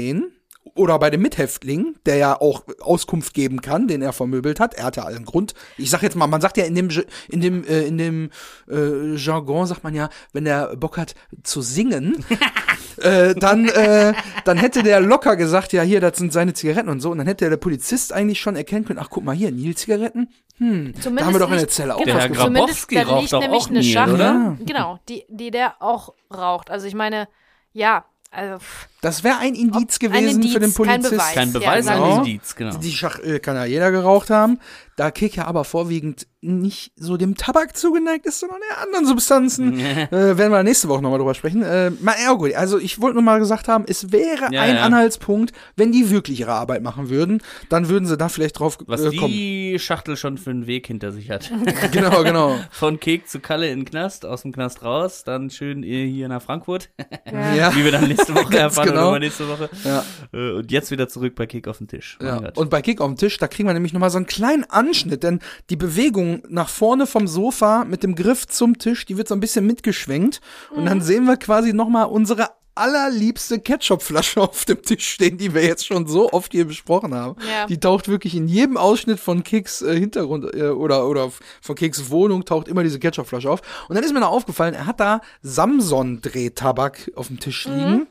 [0.75, 4.75] oder bei dem Mithäftling, der ja auch Auskunft geben kann, den er vermöbelt hat.
[4.75, 5.55] Er hatte allen Grund.
[5.77, 6.89] Ich sag jetzt mal, man sagt ja in dem
[7.29, 8.31] in dem äh, in dem
[8.71, 12.25] äh, Jargon sagt man ja, wenn er Bock hat zu singen,
[12.99, 14.15] äh, dann äh,
[14.45, 17.11] dann hätte der locker gesagt, ja hier, das sind seine Zigaretten und so.
[17.11, 20.29] Und dann hätte der Polizist eigentlich schon erkennen können, ach guck mal hier, Nil-Zigaretten.
[20.59, 22.55] Hm, da haben wir doch in der liegt- Zelle auch genau, Der Herr was gefunden.
[22.55, 24.57] Grabowski zumindest, raucht doch nämlich auch eine Nil, Schachtel, oder?
[24.65, 26.71] genau, die, die der auch raucht.
[26.71, 27.27] Also ich meine,
[27.73, 31.11] ja, also pff, Das wäre ein Indiz ein gewesen Indiz, für den kein Polizist.
[31.13, 31.35] Beweis.
[31.35, 32.19] Kein Ja, Beweis, sagen wir ein.
[32.27, 32.77] Indiz, genau.
[32.79, 34.59] Die Schachtel kann ja jeder geraucht haben.
[34.97, 39.79] Da Kek ja aber vorwiegend nicht so dem Tabak zugeneigt ist, sondern eher anderen Substanzen.
[39.81, 41.63] äh, werden wir nächste Woche nochmal drüber sprechen.
[41.63, 44.77] Äh, mal, ja, gut, also ich wollte nur mal gesagt haben, es wäre Ja, ein
[44.77, 44.83] ja.
[44.83, 49.03] Anhaltspunkt, wenn die wirklich ihre Arbeit machen würden, dann würden sie da vielleicht drauf Was
[49.03, 49.33] äh, kommen.
[49.33, 51.51] die Schachtel schon für einen Weg hinter sich hat.
[51.93, 52.59] Genau, genau.
[52.71, 56.43] Von Kek zu Kalle in den Knast, aus dem Knast raus, dann schön hier nach
[56.43, 56.91] Frankfurt,
[57.31, 57.75] ja.
[57.75, 59.11] wie wir dann nächste Woche erfahren genau.
[59.11, 59.71] oder nächste Woche.
[59.85, 60.05] Ja.
[60.33, 62.19] Äh, Und jetzt wieder zurück bei Kek auf den Tisch.
[62.21, 62.51] Ja.
[62.57, 65.23] Und bei Kick auf dem Tisch, da kriegen wir nämlich nochmal so einen kleinen Anschnitt,
[65.23, 65.39] denn
[65.71, 69.41] die Bewegung nach vorne vom Sofa mit dem Griff zum Tisch, die wird so ein
[69.41, 70.41] bisschen mitgeschwenkt.
[70.71, 75.63] Und dann sehen wir quasi nochmal unsere allerliebste Ketchupflasche auf dem Tisch stehen, die wir
[75.63, 77.37] jetzt schon so oft hier besprochen haben.
[77.41, 77.67] Ja.
[77.67, 81.31] Die taucht wirklich in jedem Ausschnitt von Kicks äh, Hintergrund äh, oder, oder
[81.61, 83.61] von Kicks Wohnung taucht immer diese Ketchupflasche auf.
[83.89, 88.07] Und dann ist mir noch aufgefallen, er hat da Samson-Drehtabak auf dem Tisch liegen.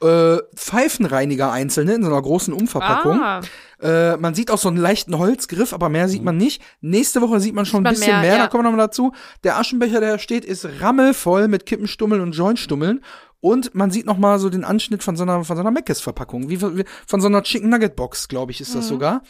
[0.00, 3.20] Äh, Pfeifenreiniger einzelne in so einer großen Umverpackung.
[3.20, 3.40] Ah.
[3.80, 6.62] Äh, man sieht auch so einen leichten Holzgriff, aber mehr sieht man nicht.
[6.80, 8.42] Nächste Woche sieht man schon ein man bisschen mehr, mehr, ja.
[8.44, 9.12] da kommen wir nochmal dazu.
[9.44, 13.02] Der Aschenbecher, der da steht, ist rammelvoll mit Kippenstummeln und Jointstummeln.
[13.40, 16.48] Und man sieht noch mal so den Anschnitt von so einer, von so einer Meckes-Verpackung.
[16.48, 18.78] Wie, wie von so einer Chicken Nugget Box, glaube ich, ist Mhm.
[18.78, 19.22] das sogar.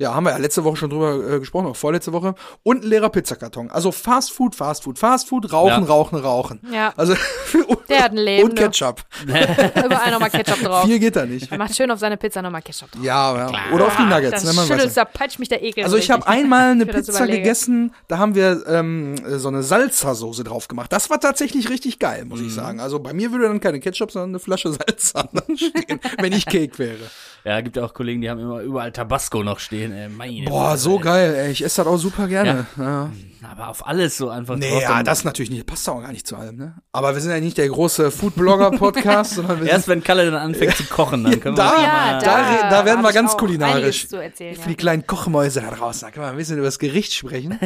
[0.00, 2.34] Ja, haben wir ja letzte Woche schon drüber äh, gesprochen, auch vorletzte Woche.
[2.62, 3.70] Und ein leerer Pizzakarton.
[3.70, 5.88] Also Fast Food, Fast Food, Fast Food, Rauchen, Ja.
[5.90, 6.60] Rauchen, Rauchen.
[6.72, 6.94] Ja.
[6.96, 7.14] Also,
[7.90, 8.56] Der hat ein Leben, Und.
[8.58, 9.02] Ketchup.
[9.26, 10.84] Überall nochmal Ketchup drauf.
[10.86, 11.52] Viel geht da nicht.
[11.52, 13.02] Er macht schön auf seine Pizza nochmal Ketchup drauf.
[13.04, 14.96] Ja, aber, oder auf die Nuggets, das ne, nicht.
[14.96, 15.84] da peitscht mich der Ekel.
[15.84, 20.44] Also so ich habe einmal eine Pizza gegessen, da haben wir ähm, so eine Salsa-Soße
[20.44, 20.90] drauf gemacht.
[20.92, 22.46] Das war tatsächlich richtig geil, muss Mhm.
[22.46, 22.80] ich sagen.
[22.80, 26.78] Also bei mir würde dann keine Ketchup, sondern eine Flasche Salsa stehen, wenn ich Cake
[26.78, 26.96] wäre.
[27.44, 29.89] Ja, gibt ja auch Kollegen, die haben immer überall Tabasco noch stehen.
[29.92, 31.02] Ey, meine Boah, so ey.
[31.02, 31.50] geil, ey.
[31.52, 32.66] Ich esse das auch super gerne.
[32.78, 33.10] Ja.
[33.50, 34.82] Aber auf alles so einfach Nee, drauf.
[34.82, 35.66] ja, dann- das natürlich nicht.
[35.66, 36.74] Passt auch gar nicht zu allem, ne?
[36.92, 40.76] Aber wir sind ja nicht der große Foodblogger-Podcast, sondern wir Erst wenn Kalle dann anfängt
[40.76, 44.08] zu kochen, dann können Da- wir Ja, mal- da re- da werden wir ganz kulinarisch.
[44.08, 44.66] Zu erzählen, für ja.
[44.68, 46.06] die kleinen Kochmäuse da draußen.
[46.06, 47.58] Da können wir ein bisschen über das Gericht sprechen.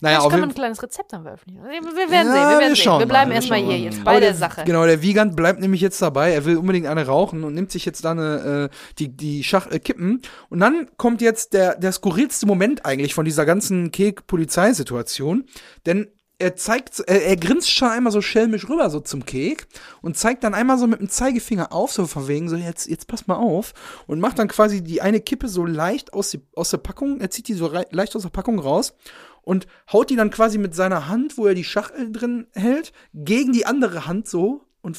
[0.00, 1.62] Naja, auf kann man jeden ein kleines Rezept dann veröffentlichen.
[1.62, 1.70] Wir
[2.10, 2.98] werden Ja, sehen, wir wir werden sehen.
[2.98, 4.64] Wir bleiben mal, wir erstmal hier jetzt bei der der, Sache.
[4.64, 6.32] Genau, der Wiegand bleibt nämlich jetzt dabei.
[6.32, 9.68] Er will unbedingt eine rauchen und nimmt sich jetzt da eine, äh, die, die Schach
[9.70, 10.20] äh, kippen.
[10.48, 15.44] Und dann kommt jetzt der, der skurrilste Moment eigentlich von dieser ganzen Kek-Polizeisituation.
[15.86, 16.08] Denn
[16.38, 19.66] er zeigt, er, er grinst schon einmal so schelmisch rüber so zum Kek
[20.00, 23.06] und zeigt dann einmal so mit dem Zeigefinger auf, so von wegen, so jetzt, jetzt
[23.06, 23.74] pass mal auf
[24.08, 27.30] und macht dann quasi die eine Kippe so leicht aus, die, aus der Packung, er
[27.30, 28.94] zieht die so rei- leicht aus der Packung raus
[29.42, 33.52] und haut die dann quasi mit seiner Hand, wo er die Schachtel drin hält, gegen
[33.52, 34.98] die andere Hand so und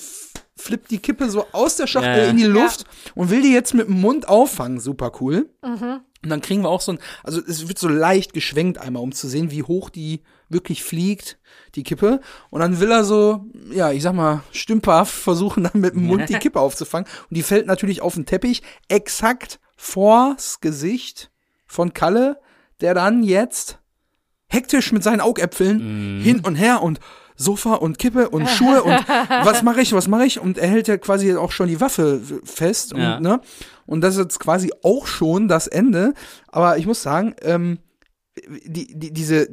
[0.55, 2.30] flippt die Kippe so aus der Schachtel Ja, ja.
[2.30, 2.86] in die Luft
[3.16, 4.80] und will die jetzt mit dem Mund auffangen.
[4.80, 5.49] Super cool.
[6.24, 9.12] Und dann kriegen wir auch so ein, also es wird so leicht geschwenkt einmal, um
[9.12, 11.38] zu sehen, wie hoch die wirklich fliegt,
[11.76, 12.22] die Kippe.
[12.50, 16.30] Und dann will er so, ja, ich sag mal, stümperhaft versuchen, dann mit dem Mund
[16.30, 17.10] die Kippe aufzufangen.
[17.30, 21.30] Und die fällt natürlich auf den Teppich, exakt vors Gesicht
[21.66, 22.40] von Kalle,
[22.82, 23.80] der dann jetzt
[24.48, 27.00] hektisch mit seinen Augäpfeln hin und her und
[27.36, 28.92] Sofa und Kippe und Schuhe und
[29.44, 30.40] was mache ich, was mache ich?
[30.40, 32.94] Und er hält ja quasi auch schon die Waffe fest.
[32.94, 33.20] Und, Ja.
[33.20, 33.42] ne?
[33.86, 36.14] und das ist jetzt quasi auch schon das Ende.
[36.48, 37.80] Aber ich muss sagen, ähm,
[38.66, 39.48] die, die, diese,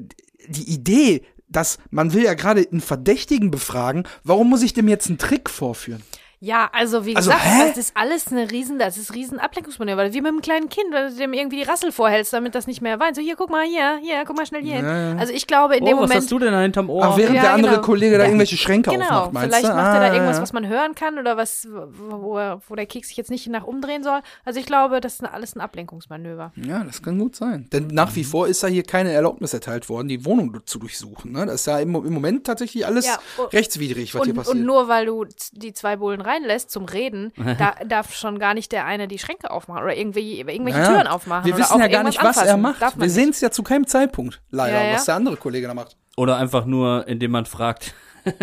[0.48, 5.08] die Idee, dass man will ja gerade einen Verdächtigen befragen, warum muss ich dem jetzt
[5.08, 6.02] einen Trick vorführen?
[6.42, 7.68] Ja, also wie Also, gesagt, hä?
[7.68, 10.10] das ist alles eine riesen, das ist riesen Ablenkungsmanöver.
[10.14, 12.80] Wie mit einem kleinen Kind, wenn du dem irgendwie die Rassel vorhältst, damit das nicht
[12.80, 13.14] mehr weint.
[13.14, 14.86] So, hier, guck mal, hier, hier, guck mal schnell hier hin.
[14.86, 15.16] Ja, ja.
[15.18, 16.22] Also ich glaube, in dem Oh, was Moment.
[16.22, 17.04] hast du denn da hinterm Ohr?
[17.04, 17.82] Ach, während Ja, der andere genau.
[17.84, 18.28] Kollege da Ja.
[18.30, 19.76] irgendwelche Schränke Genau, aufmacht, meinst vielleicht du?
[19.76, 20.42] macht er da Ah, irgendwas, ja.
[20.42, 24.02] was man hören kann oder was, wo, wo der Keks sich jetzt nicht nach umdrehen
[24.02, 24.20] soll.
[24.46, 26.52] Also ich glaube, das ist alles ein Ablenkungsmanöver.
[26.56, 27.68] Ja, das kann gut sein.
[27.70, 31.32] Denn nach wie vor ist da hier keine Erlaubnis erteilt worden, die Wohnung zu durchsuchen.
[31.32, 31.44] Ne?
[31.44, 34.56] Das ist ja im, im Moment tatsächlich alles Ja, und- rechtswidrig, was hier Und, passiert.
[34.56, 38.72] und nur weil du die zwei Bullen reinlässt zum Reden, da darf schon gar nicht
[38.72, 41.44] der eine die Schränke aufmachen oder irgendwie irgendwelche Ja, Türen aufmachen.
[41.46, 42.60] Wir oder wissen auch ja gar nicht, was er anfassen.
[42.62, 42.82] macht.
[42.82, 44.94] Darf man Wir sehen es ja zu keinem Zeitpunkt, leider, Ja, ja.
[44.94, 45.96] was der andere Kollege da macht.
[46.16, 47.94] Oder einfach nur, indem man fragt,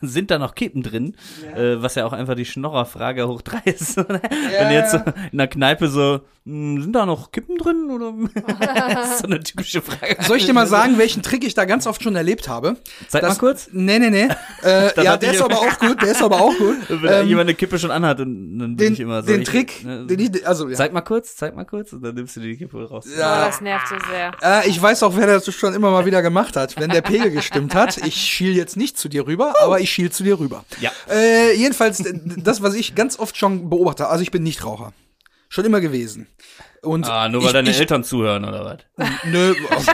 [0.00, 1.14] sind da noch Kippen drin?
[1.56, 3.98] Äh, was ja auch einfach die Schnorrerfrage hoch drei ist.
[3.98, 4.20] Oder?
[4.22, 4.94] Wenn jetzt
[5.32, 7.90] in der Kneipe so, "Hm, sind da noch Kippen drin?
[7.90, 8.12] Oder?
[8.94, 10.16] das ist so eine typische Frage.
[10.24, 12.76] Soll ich dir mal sagen, welchen Trick ich da ganz oft schon erlebt habe?
[13.08, 13.68] Zeig mal kurz.
[13.72, 14.28] Nee, nee, nee.
[14.62, 16.76] Äh, ja, der ist aber auch gut, der ist aber auch gut.
[16.88, 19.28] Wenn da Ähm, jemand eine Kippe schon anhat, dann, dann bin den, ich immer so.
[19.28, 20.74] den ich, Trick, ne, den ich, also, ja.
[20.76, 23.06] Zeig mal kurz, zeig mal kurz und dann nimmst du die Kippe raus.
[23.08, 23.46] Oh, Ja.
[23.46, 24.32] das nervt so sehr.
[24.42, 26.78] Äh, ich weiß auch, wer das schon immer mal wieder gemacht hat.
[26.78, 30.10] Wenn der Pegel gestimmt hat, ich schiel jetzt nicht zu dir rüber, aber ich schiel
[30.10, 30.64] zu dir rüber.
[30.80, 30.90] Ja.
[31.10, 32.02] Äh, jedenfalls,
[32.38, 34.92] das, was ich ganz oft schon beobachte, also ich bin Nichtraucher.
[35.48, 36.28] Schon immer gewesen.
[36.82, 38.64] Und Ah, nur weil ich, deine ich, Eltern zuhören, oder
[38.96, 39.08] was?
[39.24, 39.92] Nö, also,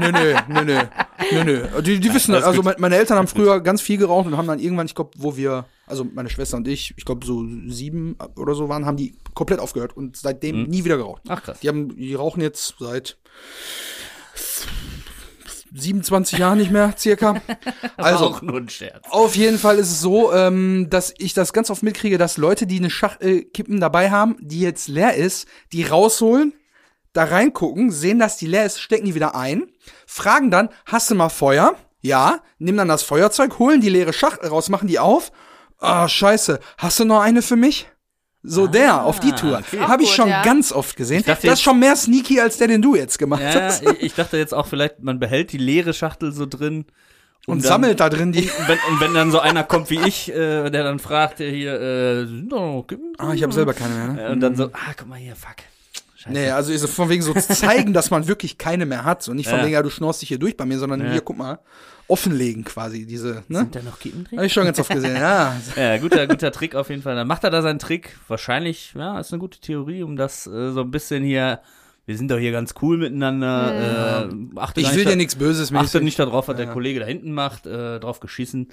[0.00, 0.82] nö, nö, nö, nö,
[1.32, 1.82] nö, nö.
[1.82, 2.78] Die, die wissen, alles also gut.
[2.78, 5.66] meine, Eltern haben früher ganz viel geraucht und haben dann irgendwann, ich glaube, wo wir,
[5.86, 9.60] also meine Schwester und ich, ich glaube so sieben oder so waren, haben die komplett
[9.60, 11.22] aufgehört und seitdem nie wieder geraucht.
[11.28, 11.60] Ach krass.
[11.60, 13.16] Die haben, die rauchen jetzt seit
[15.72, 17.40] 27 Jahren nicht mehr, circa.
[17.96, 19.06] Also, auch nur ein Scherz.
[19.10, 22.66] auf jeden Fall ist es so, ähm, dass ich das ganz oft mitkriege, dass Leute,
[22.66, 26.54] die eine Schachtel Kippen dabei haben, die jetzt leer ist, die rausholen,
[27.12, 29.66] da reingucken, sehen, dass die leer ist, stecken die wieder ein,
[30.06, 31.74] fragen dann, hast du mal Feuer?
[32.00, 35.32] Ja, nehmen dann das Feuerzeug, holen die leere Schachtel raus, machen die auf.
[35.78, 37.88] Ah, scheiße, hast du noch eine für mich?
[38.42, 39.58] So der, auf die Tour.
[39.58, 39.80] okay.
[39.80, 40.42] Habe ich schon ja.
[40.42, 41.22] ganz oft gesehen.
[41.24, 43.82] dachte Das ist schon mehr sneaky als der, den du jetzt gemacht Ja, hast.
[43.82, 46.86] ich, ich dachte jetzt auch vielleicht, man behält die leere Schachtel so drin.
[47.46, 48.44] um Und dann- sammelt da drin die.
[48.44, 51.50] Und wenn, und wenn dann so einer kommt wie ich, äh, der dann fragt, äh,
[51.50, 53.28] hier, äh, sind da noch Kippen drin?
[53.28, 54.08] Ah, ich habe selber keine mehr.
[54.08, 54.26] Ne?
[54.28, 55.56] Äh, Und dann so, ah, guck mal hier, fuck.
[56.22, 56.32] Scheiße.
[56.34, 59.22] Nee, also ist von wegen so zeigen, dass man wirklich keine mehr hat.
[59.22, 59.64] So nicht von Ja.
[59.64, 61.12] wegen, ja, du schnorst dich hier durch bei mir, sondern Ja.
[61.12, 61.60] hier, guck mal,
[62.08, 63.58] offenlegen quasi diese, ne?
[63.60, 64.38] Sind da noch Kippen drin?
[64.38, 65.56] Habe ich schon ganz oft gesehen, ja.
[65.76, 67.14] Ja, guter, guter Trick auf jeden Fall.
[67.14, 68.18] Dann macht er da seinen Trick.
[68.28, 71.60] Wahrscheinlich, ja, ist eine gute Theorie, um das äh, so ein bisschen hier.
[72.10, 74.26] Wir sind doch hier ganz cool miteinander.
[74.28, 76.02] Äh, achte Ich will dir nichts Böses Achte mäßig.
[76.02, 78.66] nicht darauf, was der Kollege da hinten macht, äh, drauf geschissen.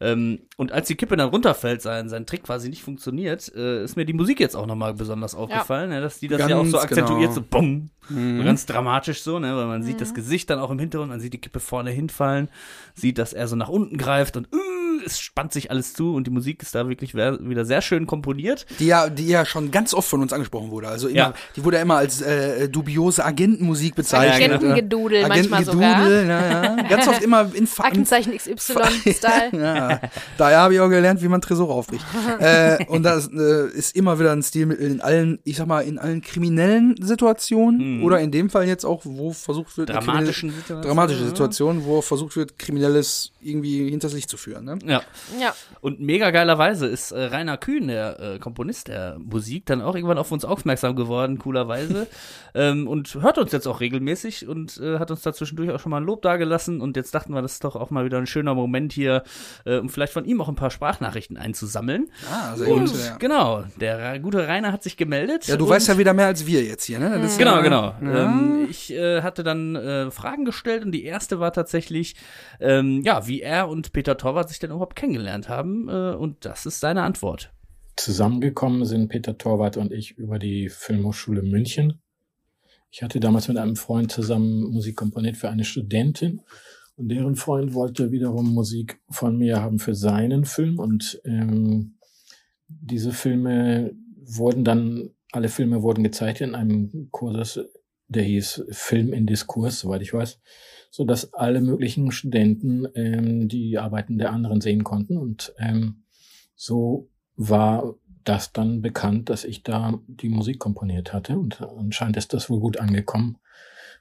[0.00, 3.96] Ähm, und als die Kippe dann runterfällt, sein, sein Trick quasi nicht funktioniert, äh, ist
[3.96, 6.70] mir die Musik jetzt auch nochmal besonders aufgefallen, ne, dass die das ja auch Ganz
[6.70, 7.32] so akzentuiert, genau.
[7.32, 10.78] so bumm, so ganz dramatisch so, ne, weil man sieht das Gesicht dann auch im
[10.78, 12.50] Hintergrund, man sieht die Kippe vorne hinfallen,
[12.94, 14.58] sieht, dass er so nach unten greift und uh,
[15.04, 18.66] es spannt sich alles zu und die Musik ist da wirklich wieder sehr schön komponiert.
[18.78, 20.88] Die ja, die ja schon ganz oft von uns angesprochen wurde.
[20.88, 21.34] Also immer, Ja.
[21.56, 24.52] die wurde ja immer als äh, dubiose Agentenmusik bezeichnet.
[24.52, 25.96] Agentengedudel manchmal sogar.
[25.96, 26.82] Agentengedudel, ja, ja.
[26.88, 29.50] Ganz oft immer in Fa Aktenzeichen XY-Style.
[29.66, 30.00] Ja,
[30.38, 32.04] daher habe ich auch gelernt, wie man Tresore aufbricht.
[32.40, 35.98] äh, und das äh, ist immer wieder ein Stilmittel in allen, ich sag mal, in
[35.98, 39.92] allen kriminellen Situationen oder in dem Fall jetzt auch, wo versucht wird, Mhm.
[39.94, 41.26] Dramatischen kriminelle- Situationen, dramatische ja.
[41.28, 44.64] Situationen, wo versucht wird, Kriminelles irgendwie hinters Licht zu führen.
[44.64, 44.78] Ne?
[44.86, 45.02] Ja.
[45.40, 45.54] Ja.
[45.80, 50.18] Und mega geilerweise ist äh, Rainer Kühn, der äh, Komponist der Musik, dann auch irgendwann
[50.18, 52.06] auf uns aufmerksam geworden, coolerweise.
[52.54, 55.90] ähm, und hört uns jetzt auch regelmäßig und äh, hat uns da zwischendurch auch schon
[55.90, 56.80] mal ein Lob dagelassen.
[56.80, 59.22] Und jetzt dachten wir, das ist doch auch mal wieder ein schöner Moment hier,
[59.64, 62.08] äh, um vielleicht von ihm auch ein paar Sprachnachrichten einzusammeln.
[62.30, 63.04] Ah, sehr Und gut.
[63.04, 63.16] Ja.
[63.16, 65.46] genau, der gute Rainer hat sich gemeldet.
[65.46, 67.10] ja, du und weißt ja wieder mehr als wir jetzt hier, ne?
[67.10, 67.94] Das ist Genau, ja, genau.
[68.02, 68.24] Ja.
[68.24, 72.16] Ähm, ich äh, hatte dann äh, Fragen gestellt und die erste war tatsächlich,
[72.60, 75.88] ähm, ja, wie er und Peter Torwart sich denn überhaupt kennengelernt haben.
[75.88, 77.52] Äh, und das ist seine Antwort.
[77.96, 82.00] Zusammengekommen sind Peter Torwart und ich über die Filmhochschule München.
[82.90, 86.42] Ich hatte damals mit einem Freund zusammen Musik komponiert für eine Studentin
[86.96, 91.98] und deren Freund wollte wiederum Musik von mir haben für seinen Film und ähm,
[92.68, 97.60] diese Filme wurden dann, alle Filme wurden gezeigt in einem Kurs,
[98.08, 100.40] der hieß Film in Diskurs, soweit ich weiß,
[100.96, 105.18] so dass alle möglichen Studenten ähm, die Arbeiten der anderen sehen konnten.
[105.18, 106.04] Und ähm,
[106.54, 111.38] so war das dann bekannt, dass ich da die Musik komponiert hatte.
[111.38, 113.36] Und anscheinend ist das wohl gut angekommen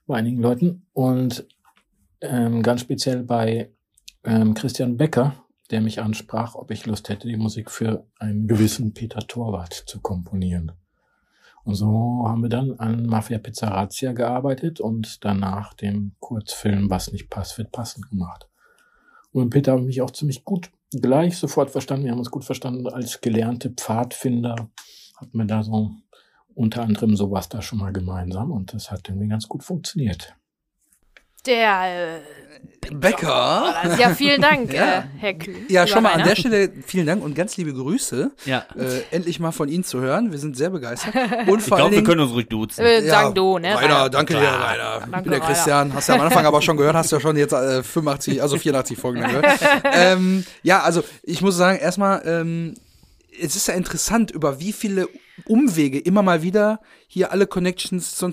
[0.08, 0.86] bei einigen Leuten.
[0.94, 1.46] Und
[2.22, 3.72] ähm, ganz speziell bei
[4.24, 5.36] ähm, Christian Becker,
[5.72, 10.00] der mich ansprach, ob ich Lust hätte, die Musik für einen gewissen Peter Torwart zu
[10.00, 10.72] komponieren.
[11.66, 17.12] Und so haben wir dann an Mafia Pizza Razzia gearbeitet und danach den Kurzfilm Was
[17.12, 18.48] nicht passt, wird passend gemacht.
[19.32, 22.06] Und mit Peter habe ich mich auch ziemlich gut gleich sofort verstanden.
[22.06, 22.88] Wir haben uns gut verstanden.
[22.88, 24.70] Als gelernte Pfadfinder
[25.18, 25.92] hatten wir da so
[26.54, 30.36] unter anderem sowas da schon mal gemeinsam und das hat irgendwie ganz gut funktioniert.
[31.46, 32.20] Der äh,
[32.92, 33.74] Becker.
[33.98, 35.00] Ja, vielen Dank, Ja.
[35.00, 35.66] äh, Herr Kühn.
[35.70, 38.32] Ja, schon mal an der Stelle vielen Dank und ganz liebe Grüße.
[38.46, 38.66] Ja.
[38.78, 40.32] Äh, endlich mal von Ihnen zu hören.
[40.32, 41.14] Wir sind sehr begeistert.
[41.48, 42.86] Und Ich glaube, wir können uns ruhig duzen.
[42.86, 43.76] Äh, sagen du, ne?
[43.76, 44.42] Rainer, danke dir.
[44.48, 45.02] Rainer.
[45.06, 45.46] Ich Danke, bin der Rainer.
[45.54, 45.94] Christian.
[45.94, 48.98] Hast ja am Anfang aber schon gehört, hast ja schon jetzt äh, 85, also 84
[48.98, 49.46] Folgen gehört.
[49.94, 52.76] ähm, ja, also ich muss sagen, erstmal, ähm,
[53.42, 55.08] es ist ja interessant, über wie viele
[55.48, 58.32] Umwege immer mal wieder hier alle Connections zu,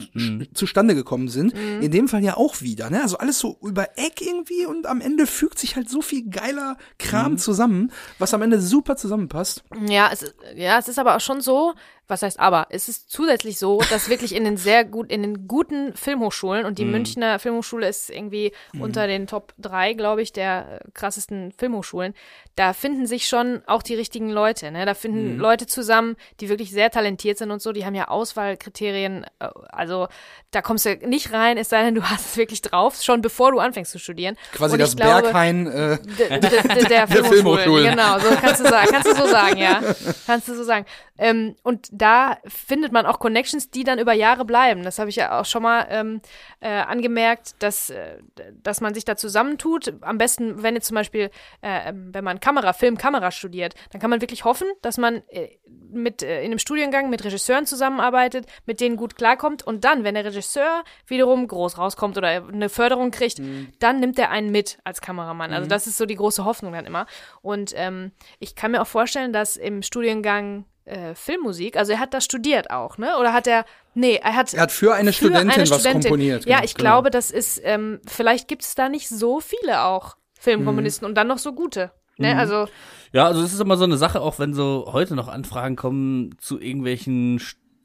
[0.55, 1.55] zustande gekommen sind.
[1.81, 3.03] In dem Fall ja auch wieder, ne?
[3.03, 6.77] Also alles so über Eck irgendwie und am Ende fügt sich halt so viel geiler
[6.99, 9.65] Kram zusammen, was am Ende super zusammenpasst.
[9.89, 11.75] Ja, es, ja, es ist aber auch schon so,
[12.09, 15.49] was heißt aber, es ist zusätzlich so, dass wirklich in den sehr gut, in den
[15.49, 20.81] guten Filmhochschulen und die Münchner Filmhochschule ist irgendwie unter den Top 3, glaube ich, der
[20.83, 22.15] äh, krassesten Filmhochschulen,
[22.57, 24.85] da finden sich schon auch die richtigen Leute, ne?
[24.85, 29.25] Da finden Leute zusammen, die wirklich sehr talentiert sind und so, die haben ja Auswahlkriterien,
[29.39, 30.09] äh, also
[30.51, 33.53] da kommst du nicht rein, es sei denn, du hast es wirklich drauf, schon bevor
[33.53, 34.37] du anfängst zu studieren.
[34.53, 37.33] Quasi Und das glaube, Berghain äh, der, der, der, der Filmhochschulen.
[37.33, 37.91] Filmhochschulen.
[37.91, 38.89] Genau, so kannst du sagen.
[38.91, 39.81] Kannst du so sagen, ja.
[40.27, 40.85] Kannst du so sagen.
[41.17, 44.83] Ähm, und da findet man auch Connections, die dann über Jahre bleiben.
[44.83, 46.21] Das habe ich ja auch schon mal ähm,
[46.59, 48.19] äh, angemerkt, dass, äh,
[48.61, 49.95] dass man sich da zusammentut.
[50.01, 51.31] Am besten, wenn jetzt zum Beispiel,
[51.63, 55.23] äh, ähm, wenn man Kamera, Film, Kamera studiert, dann kann man wirklich hoffen, dass man
[55.29, 55.51] äh,
[55.93, 60.17] mit äh, in einem Studiengang mit Regisseuren zusammenarbeitet, mit denen gut klarkommt und dann, wenn
[60.17, 63.41] der Regisseur wiederum groß rauskommt oder eine Förderung kriegt,
[63.79, 65.53] dann nimmt er einen mit als Kameramann.
[65.53, 67.07] Also das ist so die große Hoffnung dann immer.
[67.43, 72.15] Und ähm, ich kann mir auch vorstellen, dass im Studiengang äh, Filmmusik, also er hat
[72.15, 73.17] das studiert auch, ne?
[73.19, 73.65] Oder hat er,
[73.95, 76.03] nee, er hat Er hat für eine für Studentin eine was Studentin.
[76.11, 76.45] komponiert.
[76.47, 76.65] Ja, genau.
[76.65, 81.15] ich glaube, das ist, ähm, vielleicht gibt es da nicht so viele auch Filmkomponisten und
[81.15, 81.93] dann noch so gute.
[82.19, 82.37] Ne?
[82.37, 82.67] Also,
[83.13, 86.35] Ja, also es ist immer so eine Sache, auch wenn so heute noch Anfragen kommen
[86.39, 87.39] zu irgendwelchen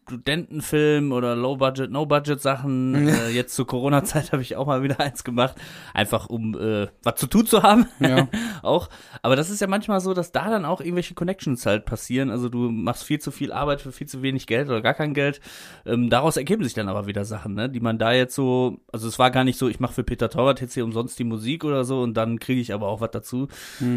[0.07, 3.07] Studentenfilmen oder Low-Budget, No-Budget-Sachen.
[3.09, 5.55] Äh, jetzt zur Corona-Zeit habe ich auch mal wieder eins gemacht,
[5.93, 7.87] einfach um äh, was zu tun zu haben.
[7.99, 8.29] Ja.
[8.63, 8.89] auch.
[9.21, 12.31] Aber das ist ja manchmal so, dass da dann auch irgendwelche Connections halt passieren.
[12.31, 15.13] Also du machst viel zu viel Arbeit für viel zu wenig Geld oder gar kein
[15.13, 15.41] Geld.
[15.85, 17.69] Ähm, daraus ergeben sich dann aber wieder Sachen, ne?
[17.69, 20.29] die man da jetzt so, also es war gar nicht so, ich mache für Peter
[20.29, 23.11] Torwart jetzt hier umsonst die Musik oder so und dann kriege ich aber auch was
[23.11, 23.47] dazu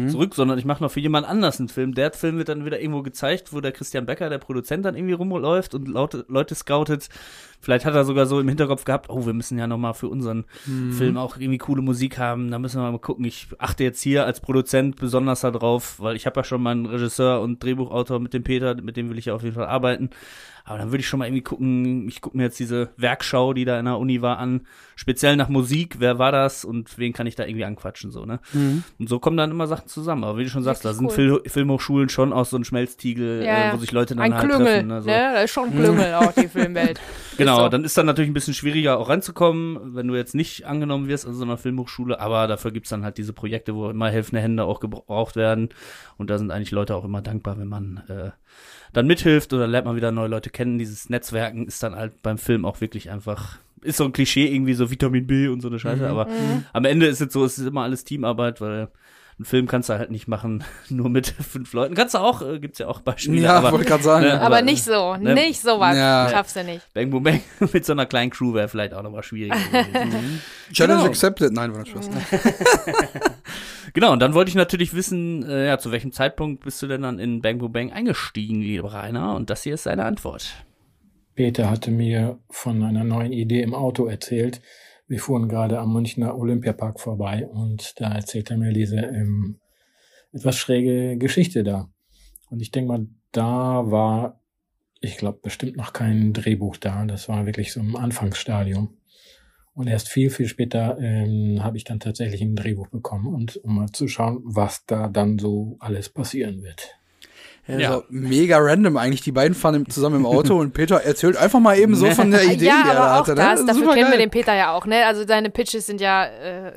[0.09, 1.93] zurück, sondern ich mache noch für jemand anders einen Film.
[1.93, 5.13] Der Film wird dann wieder irgendwo gezeigt, wo der Christian Becker, der Produzent, dann irgendwie
[5.13, 7.09] rumläuft und Leute, Leute scoutet.
[7.63, 10.07] Vielleicht hat er sogar so im Hinterkopf gehabt, oh, wir müssen ja noch mal für
[10.07, 10.45] unseren
[10.97, 12.49] Film auch irgendwie coole Musik haben.
[12.49, 13.23] Da müssen wir mal gucken.
[13.23, 17.39] Ich achte jetzt hier als Produzent besonders darauf, weil ich habe ja schon meinen Regisseur
[17.39, 20.09] und Drehbuchautor mit dem Peter, mit dem will ich ja auf jeden Fall arbeiten.
[20.63, 23.65] Aber dann würde ich schon mal irgendwie gucken, ich gucke mir jetzt diese Werkschau, die
[23.65, 27.27] da in der Uni war, an, speziell nach Musik, wer war das und wen kann
[27.27, 28.39] ich da irgendwie anquatschen, so, ne?
[28.99, 30.23] Und so kommen dann immer Sachen zusammen.
[30.23, 33.69] Aber wie du schon sagst, da sind Fil Filmhochschulen schon auch so ein Schmelztiegel, ja,
[33.69, 34.87] äh, wo sich Leute dann ein halt Klüngel, treffen.
[34.87, 35.01] Ne?
[35.01, 35.09] So.
[35.09, 35.31] ne?
[35.33, 36.99] Da ist schon ein Klüngel auch, die Filmwelt.
[37.37, 37.69] Genau, Ist so.
[37.69, 41.25] dann ist dann natürlich ein bisschen schwieriger auch ranzukommen, wenn du jetzt nicht angenommen wirst
[41.25, 44.63] an so einer Filmhochschule, aber dafür gibt's dann halt diese Projekte, wo immer helfende Hände
[44.65, 45.69] auch gebraucht werden
[46.17, 48.31] und da sind eigentlich Leute auch immer dankbar, wenn man äh,
[48.93, 50.77] dann mithilft oder lernt man wieder neue Leute kennen.
[50.77, 54.73] Dieses Netzwerken ist dann halt beim Film auch wirklich einfach, ist so ein Klischee irgendwie
[54.73, 56.27] so Vitamin B und so eine Scheiße, aber
[56.73, 58.89] am Ende ist es so, es ist immer alles Teamarbeit, weil
[59.41, 61.95] einen Film kannst du halt nicht machen, nur mit fünf Leuten.
[61.95, 64.25] Kannst du auch, äh, gibt's ja auch Beispiele, Ja, aber wollte gerade sagen.
[64.25, 64.33] ne.
[64.35, 65.33] Aber aber, nicht so, ne?
[65.33, 66.29] nicht so was Ja.
[66.29, 66.87] schaffst du nicht.
[66.93, 67.41] Bang Boom Bang
[67.73, 70.41] mit so einer kleinen Crew wäre vielleicht auch nochmal schwieriger gewesen.
[70.71, 71.09] Challenge Genau.
[71.09, 71.51] accepted.
[71.53, 72.09] Nein, war nicht Spaß.
[73.93, 77.01] Genau, und dann wollte ich natürlich wissen, äh, ja, zu welchem Zeitpunkt bist du denn
[77.01, 79.35] dann in Bang Boom Bang eingestiegen, lieber Rainer?
[79.35, 80.63] Und das hier ist seine Antwort.
[81.35, 84.61] Peter hatte mir von einer neuen Idee im Auto erzählt.
[85.11, 89.59] Wir fuhren gerade am Münchner Olympiapark vorbei und da erzählt er mir diese ähm,
[90.31, 91.89] etwas schräge Geschichte da.
[92.49, 94.39] Und ich denke mal, da war,
[95.01, 97.03] ich glaube, bestimmt noch kein Drehbuch da.
[97.03, 98.95] Das war wirklich so im Anfangsstadium.
[99.73, 103.75] Und erst viel, viel später ähm, habe ich dann tatsächlich ein Drehbuch bekommen und um
[103.75, 107.00] mal zu schauen, was da dann so alles passieren wird.
[107.67, 107.79] Ja.
[107.79, 108.01] Ja.
[108.09, 109.21] Mega random eigentlich.
[109.21, 112.43] Die beiden fahren zusammen im Auto und Peter erzählt einfach mal eben so von der
[112.51, 113.35] Idee, ja, die er aber da auch hatte.
[113.35, 113.65] das, ne?
[113.67, 114.25] dafür Super kennen wir geil.
[114.27, 115.05] den Peter ja auch, ne?
[115.05, 116.71] Also seine Pitches sind ja äh,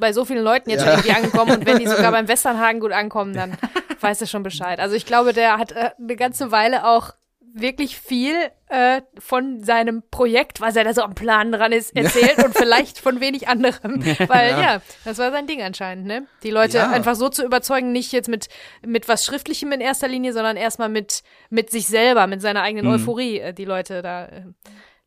[0.00, 0.92] bei so vielen Leuten jetzt Ja.
[0.92, 3.52] schon irgendwie angekommen und wenn die sogar beim Westernhagen gut ankommen, dann
[4.00, 4.78] weiß er schon Bescheid.
[4.80, 7.10] Also ich glaube, der hat äh, eine ganze Weile auch
[7.54, 8.34] wirklich viel
[8.68, 12.98] äh, von seinem Projekt, was er da so am Plan dran ist, erzählt und vielleicht
[12.98, 14.02] von wenig anderem.
[14.28, 14.60] Weil ja.
[14.60, 14.82] Ja.
[15.04, 16.26] das war sein Ding anscheinend, ne?
[16.42, 16.90] Die Leute Ja.
[16.90, 18.48] einfach so zu überzeugen, nicht jetzt mit,
[18.86, 22.86] mit was Schriftlichem in erster Linie, sondern erstmal mit, mit sich selber, mit seiner eigenen
[22.86, 24.42] Euphorie, äh, die Leute da äh,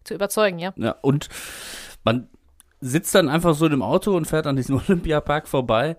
[0.04, 0.74] zu überzeugen, ja.
[0.78, 1.30] Ja, und
[2.04, 2.30] man
[2.82, 5.98] sitzt dann einfach so im Auto und fährt an diesem Olympiapark vorbei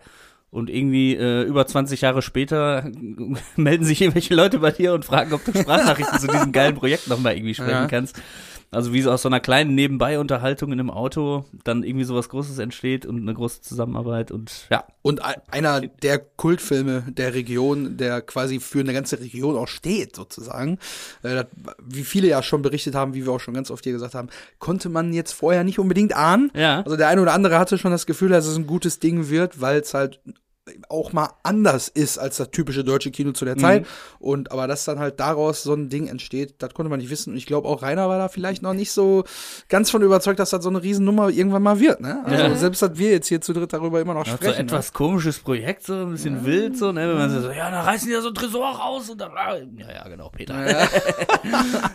[0.56, 2.90] und irgendwie äh, über 20 Jahre später
[3.56, 7.08] melden sich irgendwelche Leute bei dir und fragen, ob du Sprachnachrichten zu diesem geilen Projekt
[7.08, 7.86] nochmal irgendwie sprechen Ja.
[7.86, 8.16] kannst.
[8.72, 12.58] Also wie so aus so einer kleinen Nebenbei-Unterhaltung in einem Auto dann irgendwie sowas Großes
[12.58, 14.84] entsteht und eine große Zusammenarbeit und ja.
[15.02, 20.16] Und ein- einer der Kultfilme der Region, der quasi für eine ganze Region auch steht,
[20.16, 20.78] sozusagen.
[21.22, 21.44] Äh,
[21.80, 24.30] wie viele ja schon berichtet haben, wie wir auch schon ganz oft hier gesagt haben,
[24.58, 26.50] konnte man jetzt vorher nicht unbedingt ahnen.
[26.56, 26.82] Ja.
[26.82, 29.60] Also der eine oder andere hatte schon das Gefühl, dass es ein gutes Ding wird,
[29.60, 30.18] weil es halt
[30.88, 33.86] auch mal anders ist als das typische deutsche Kino zu der Zeit.
[34.18, 37.30] Und aber dass dann halt daraus so ein Ding entsteht, das konnte man nicht wissen.
[37.32, 39.22] Und ich glaube auch Rainer war da vielleicht noch nicht so
[39.68, 42.00] ganz von überzeugt, dass das so eine Riesennummer irgendwann mal wird.
[42.00, 42.20] Ne?
[42.24, 42.54] Also Ja.
[42.56, 44.56] selbst, dass wir jetzt hier zu dritt darüber immer noch Ja, so sprechen.
[44.66, 44.72] ne?
[44.72, 48.08] etwas komisches Projekt, so ein bisschen wild, so, ne, wenn man so, ja, da reißen
[48.08, 50.68] die ja so ein Tresor raus und dann, ah, ja, ja, genau, Peter.
[50.68, 50.88] Ja.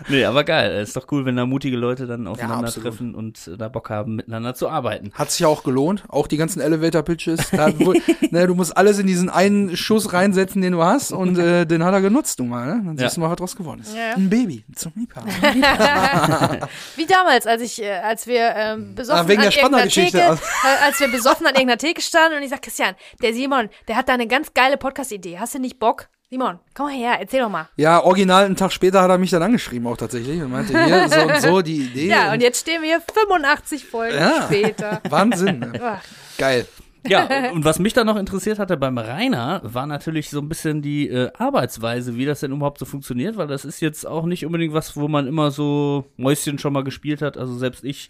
[0.07, 3.69] Nee, aber geil, ist doch cool, wenn da mutige Leute dann aufeinandertreffen und äh, da
[3.69, 5.11] Bock haben, miteinander zu arbeiten.
[5.13, 7.51] Hat sich ja auch gelohnt, auch die ganzen Elevator-Pitches.
[8.31, 11.83] Ne, du musst alles in diesen einen Schuss reinsetzen, den du hast, und äh, den
[11.83, 12.65] hat er genutzt, du mal.
[12.67, 12.81] Ne?
[12.85, 13.03] Dann Ja.
[13.05, 13.95] siehst du mal, was draus geworden ist.
[13.95, 15.29] Ein Baby zum Liebhaben.
[16.95, 19.89] Wie damals, als ich, äh, als wir ähm, besoffen Ah, wegen an der irgendeiner.
[19.89, 23.69] Theke, äh, als wir besoffen an irgendeiner Theke standen und ich sag, Christian, der Simon,
[23.87, 25.39] der hat da eine ganz geile Podcast-Idee.
[25.39, 26.07] Hast du nicht Bock?
[26.29, 27.67] Simon, komm mal her, erzähl doch mal.
[27.75, 31.09] Ja, original, einen Tag später hat er mich dann angeschrieben auch tatsächlich und meinte, hier,
[31.09, 32.07] so und so, die Idee.
[32.07, 34.43] Ja, und jetzt stehen wir 85 Folgen Ja.
[34.43, 35.01] später.
[35.09, 35.59] Wahnsinn.
[35.59, 35.99] Ne?
[36.37, 36.65] Geil.
[37.07, 40.81] Ja, und was mich dann noch interessiert hatte beim Rainer, war natürlich so ein bisschen
[40.81, 44.45] die äh, Arbeitsweise, wie das denn überhaupt so funktioniert, weil das ist jetzt auch nicht
[44.45, 47.37] unbedingt was, wo man immer so Mäuschen schon mal gespielt hat.
[47.37, 48.09] Also selbst ich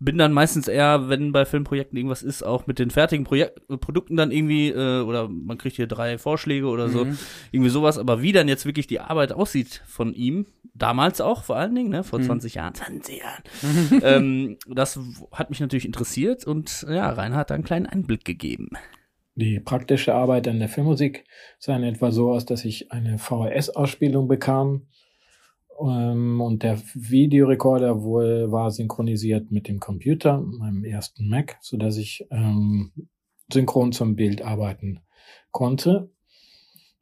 [0.00, 4.16] bin dann meistens eher, wenn bei Filmprojekten irgendwas ist, auch mit den fertigen Projek Produkten
[4.16, 7.06] dann irgendwie, äh, oder man kriegt hier drei Vorschläge oder so,
[7.52, 7.98] irgendwie sowas.
[7.98, 10.46] Aber wie dann jetzt wirklich die Arbeit aussieht von ihm,
[10.80, 14.98] damals auch vor allen Dingen, ne, vor 20 Jahren, 20 Jahren, ähm, das
[15.32, 18.70] hat mich natürlich interessiert und ja, Rainer hat da einen kleinen Einblick gegeben.
[19.36, 21.24] Die praktische Arbeit an der Filmmusik
[21.58, 24.88] sah in etwa so aus, dass ich eine VHS-Ausspielung bekam
[25.80, 31.96] ähm, und der Videorekorder wohl war synchronisiert mit dem Computer, meinem ersten Mac, so dass
[31.96, 32.92] ich ähm,
[33.52, 35.00] synchron zum Bild arbeiten
[35.52, 36.10] konnte.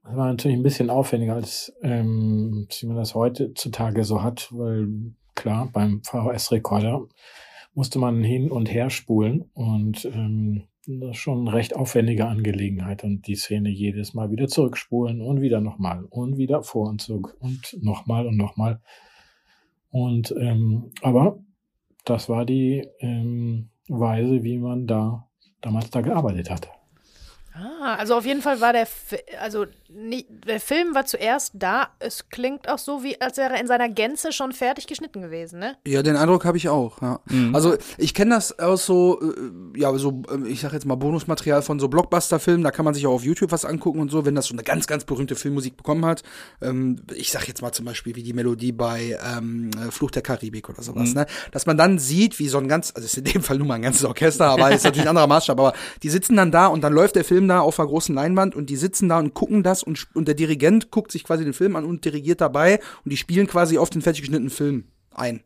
[0.08, 4.88] Das war natürlich ein bisschen aufwendiger, als ähm, wie man das heutzutage so hat, weil
[5.34, 7.06] klar, beim VHS-Rekorder
[7.74, 13.04] musste man hin und her spulen und ähm, das ist schon eine recht aufwendige Angelegenheit
[13.04, 17.36] und die Szene jedes Mal wieder zurückspulen und wieder nochmal und wieder vor und zurück
[17.40, 18.80] und nochmal und nochmal.
[19.90, 21.38] Und ähm, aber
[22.06, 25.28] das war die ähm, Weise, wie man da
[25.60, 26.77] damals da gearbeitet hat.
[27.60, 31.88] Ah, also auf jeden Fall war der, Fi- also nie, der Film war zuerst da.
[31.98, 35.58] Es klingt auch so, wie als wäre er in seiner Gänze schon fertig geschnitten gewesen,
[35.58, 35.76] ne?
[35.86, 37.02] Ja, den Eindruck habe ich auch.
[37.02, 37.20] Ja.
[37.52, 41.62] Also ich kenne das aus so, äh, ja, so, äh, ich sag jetzt mal Bonusmaterial
[41.62, 42.62] von so Blockbuster-Filmen.
[42.62, 44.62] Da kann man sich auch auf YouTube was angucken und so, wenn das so eine
[44.62, 46.22] ganz, ganz berühmte Filmmusik bekommen hat.
[46.62, 50.22] Ähm, ich sag jetzt mal zum Beispiel wie die Melodie bei ähm, äh, Fluch der
[50.22, 51.14] Karibik oder sowas.
[51.14, 51.26] Ne?
[51.50, 53.74] Dass man dann sieht, wie so ein ganz, also ist in dem Fall nur mal
[53.74, 55.58] ein ganzes Orchester, aber ist natürlich ein anderer Maßstab.
[55.58, 58.54] Aber die sitzen dann da und dann läuft der Film da auf einer großen Leinwand
[58.54, 61.52] und die sitzen da und gucken das und, und der Dirigent guckt sich quasi den
[61.52, 64.84] Film an und dirigiert dabei und die spielen quasi auf den fertig geschnittenen Film
[65.14, 65.42] ein.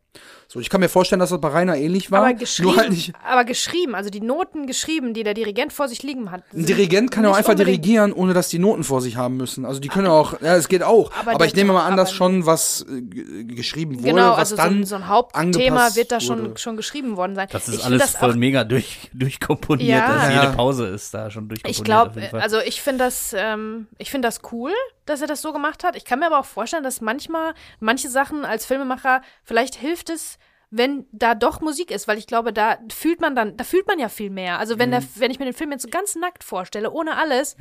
[0.46, 2.18] So, ich kann mir vorstellen, dass das bei Rainer ähnlich war.
[2.18, 3.14] Aber geschrieben, Nur halt nicht.
[3.26, 6.42] aber geschrieben, also die Noten geschrieben, die der Dirigent vor sich liegen hat.
[6.52, 9.38] Ein Dirigent kann ja auch einfach unbedingt- dirigieren, ohne dass die Noten vor sich haben
[9.38, 9.64] müssen.
[9.64, 11.10] Also die können ja auch, ja, es geht auch.
[11.18, 14.38] Aber Aber, ich nehme mal an, dass aber- schon was äh, geschrieben wurde, Genau, was
[14.40, 16.58] also so dann ein, so ein Hauptthema wird da schon, wurde.
[16.58, 17.48] schon geschrieben worden sein.
[17.50, 20.14] Das ist Ich alles das voll auch, mega durch, durchkomponiert, Ja.
[20.14, 21.78] dass jede Pause ist da schon durchkomponiert.
[21.78, 24.72] Ich glaube, also ich finde das, ähm, ich finde das cool,
[25.06, 25.96] dass er das so gemacht hat.
[25.96, 30.38] Ich kann mir aber auch vorstellen, dass manchmal manche Sachen als Filmemacher vielleicht hilft es,
[30.70, 33.98] wenn da doch Musik ist, weil ich glaube, da fühlt man dann, da fühlt man
[33.98, 34.58] ja viel mehr.
[34.58, 37.56] Also wenn der, wenn ich mir den Film jetzt so ganz nackt vorstelle, ohne alles,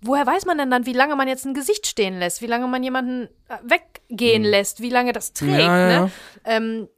[0.00, 2.66] woher weiß man denn dann, wie lange man jetzt ein Gesicht stehen lässt, wie lange
[2.68, 6.00] man jemanden äh, weggehen lässt, wie lange das trägt, Ja, ja, ja.
[6.04, 6.10] ne?
[6.44, 6.88] Ähm,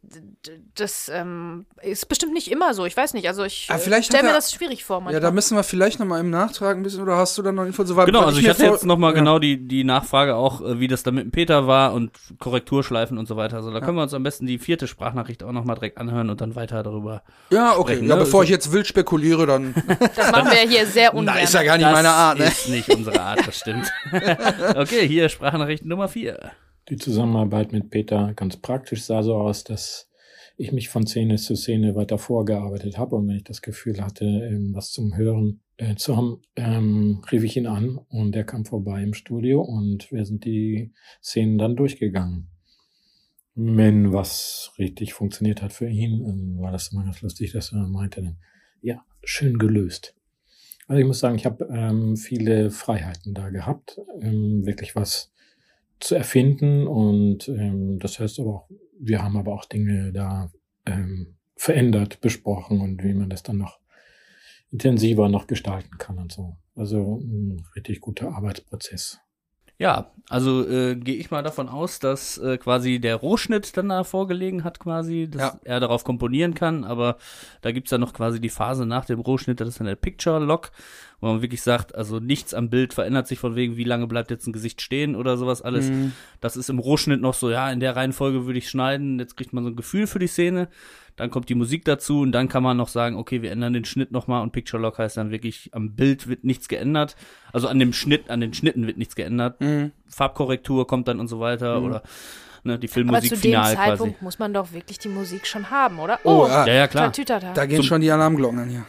[0.74, 2.84] das ähm, ist bestimmt nicht immer so.
[2.84, 3.28] Ich weiß nicht.
[3.28, 4.96] Also ich Ah, äh, stelle mir das schwierig vor.
[4.98, 5.20] Ja, Manchmal.
[5.20, 7.64] da müssen wir vielleicht noch mal im Nachtrag ein bisschen, oder hast du dann noch
[7.64, 7.86] Infos?
[7.88, 9.18] So, weil- Genau, also ich mir hatte jetzt nochmal ja.
[9.18, 13.18] genau die, die Nachfrage auch, äh, wie das da mit dem Peter war und Korrekturschleifen
[13.18, 13.56] und so weiter.
[13.56, 16.40] Also da können wir uns am besten die vierte Sprachnachricht auch nochmal direkt anhören und
[16.40, 17.22] dann weiter darüber.
[17.50, 17.92] Ja, okay.
[17.94, 18.20] sprechen, Ja, ne?
[18.22, 19.74] bevor Also- ich jetzt wild spekuliere, dann.
[20.16, 21.34] Das machen wir hier sehr ungern.
[21.36, 22.46] Na, ist ja gar nicht das meine Art, ne?
[22.46, 23.90] ist nicht unsere Art, das stimmt.
[24.76, 26.52] okay, hier Sprachnachricht Nummer vier.
[26.88, 30.10] Die Zusammenarbeit mit Peter ganz praktisch sah so aus, dass
[30.60, 34.26] ich mich von Szene zu Szene weiter vorgearbeitet habe und wenn ich das Gefühl hatte,
[34.26, 38.66] ähm, was zum Hören äh, zu haben, ähm, rief ich ihn an und er kam
[38.66, 42.48] vorbei im Studio und wir sind die Szenen dann durchgegangen.
[43.54, 47.88] Wenn was richtig funktioniert hat für ihn, ähm, war das immer ganz lustig, dass er
[47.88, 48.36] meinte
[48.82, 50.14] ja, schön gelöst.
[50.90, 55.30] Also ich muss sagen, ich habe ähm, viele Freiheiten da gehabt, ähm, wirklich was
[56.00, 60.50] zu erfinden und ähm, das heißt aber auch, wir haben aber auch Dinge da
[60.86, 63.78] ähm, verändert, besprochen und wie man das dann noch
[64.72, 66.56] intensiver noch gestalten kann und so.
[66.74, 69.20] Also ein richtig guter Arbeitsprozess.
[69.80, 74.04] Ja, also äh, gehe ich mal davon aus, dass äh, quasi der Rohschnitt dann da
[74.04, 75.60] vorgelegen hat quasi, dass Ja.
[75.64, 77.16] er darauf komponieren kann, aber
[77.62, 80.38] da gibt's dann noch quasi die Phase nach dem Rohschnitt, das ist dann der Picture
[80.38, 80.70] Lock,
[81.22, 84.30] wo man wirklich sagt, also nichts am Bild verändert sich von wegen, wie lange bleibt
[84.30, 85.88] jetzt ein Gesicht stehen oder sowas alles.
[85.90, 86.12] Mhm.
[86.42, 89.54] Das ist im Rohschnitt noch so, ja, in der Reihenfolge würde ich schneiden, jetzt kriegt
[89.54, 90.68] man so ein Gefühl für die Szene,
[91.20, 93.84] dann kommt die Musik dazu und dann kann man noch sagen, okay, wir ändern den
[93.84, 97.14] Schnitt nochmal und Picture Lock heißt dann wirklich, am Bild wird nichts geändert,
[97.52, 99.92] also an dem Schnitt, an den Schnitten wird nichts geändert, Mhm.
[100.08, 102.02] Farbkorrektur kommt dann und so weiter oder
[102.64, 104.24] ne, die Aber Filmmusik zu dem final Zeitpunkt quasi.
[104.24, 106.18] muss man doch wirklich die Musik schon haben, oder?
[106.24, 106.66] Oh, ja.
[106.66, 107.06] Ja, ja, klar.
[107.12, 107.52] Tatütata.
[107.52, 108.84] Da gehen Zum- schon die Alarmglocken an hier.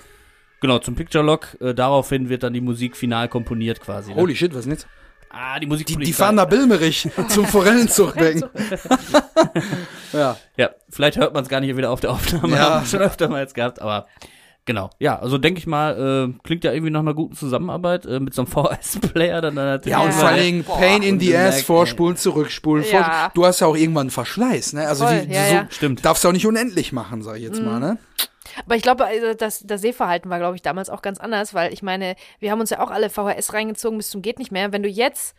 [0.62, 4.12] Genau, zum Picture Lock, äh, daraufhin wird dann die Musik final komponiert quasi.
[4.14, 4.22] Ne?
[4.22, 4.88] Holy shit, was ist denn jetzt?
[5.32, 8.44] Ah, die Musik Die, die fahren nach Bilmerich zum Forellenzuchtbecken.
[10.14, 10.38] ja.
[10.58, 12.70] Ja, vielleicht hört man es gar nicht wieder auf der Aufnahme, Ja.
[12.76, 14.08] haben wir schon öfter mal jetzt gehabt, aber
[14.66, 14.90] genau.
[15.00, 18.34] Ja, also denke ich mal, äh, klingt ja irgendwie nach einer guten Zusammenarbeit äh, mit
[18.34, 19.92] so einem VHS-Player dann natürlich.
[19.98, 20.12] Ja, und Ja.
[20.14, 22.86] vor allen Dingen Pain in the Ass, vorspulen, zurückspulen.
[22.92, 23.04] Ja.
[23.04, 24.88] Vor, du hast ja auch irgendwann einen Verschleiß, ne?
[24.88, 25.68] Also Voll, die, ja, so, ja.
[25.70, 26.06] Stimmt.
[26.06, 27.98] darfst du auch nicht unendlich machen, sag ich jetzt mal, ne?
[28.66, 31.74] Aber ich glaube, also das, das Sehverhalten war, glaube ich, damals auch ganz anders, weil
[31.74, 34.72] ich meine, wir haben uns ja auch alle VHS reingezogen bis zum geht nicht mehr.
[34.72, 35.36] Wenn du jetzt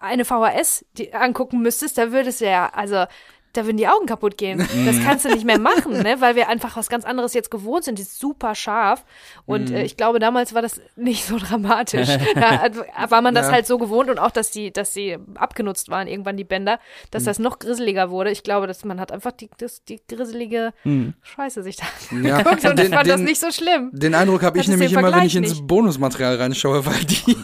[0.00, 3.04] eine VHS angucken müsstest, da würdest du ja, also
[3.52, 4.58] da würden die Augen kaputt gehen.
[4.86, 6.16] Das kannst du nicht mehr machen, ne?
[6.20, 7.98] weil wir einfach was ganz anderes jetzt gewohnt sind.
[7.98, 9.04] Die ist super scharf.
[9.46, 12.08] Und äh, ich glaube, damals war das nicht so dramatisch.
[12.34, 13.52] da war man das Ja.
[13.52, 16.78] halt so gewohnt und auch, dass die, dass die abgenutzt waren, irgendwann die Bänder,
[17.10, 18.30] dass das noch grisseliger wurde.
[18.30, 20.72] Ich glaube, dass man hat einfach die, das, die grisselige
[21.22, 21.84] Scheiße sich da
[22.22, 22.38] Ja.
[22.42, 23.90] geguckt und ich Den- fand das den- nicht so schlimm.
[23.92, 25.66] Den Eindruck habe ich nämlich immer, wenn ich ins nicht.
[25.66, 27.36] Bonusmaterial reinschaue, weil die,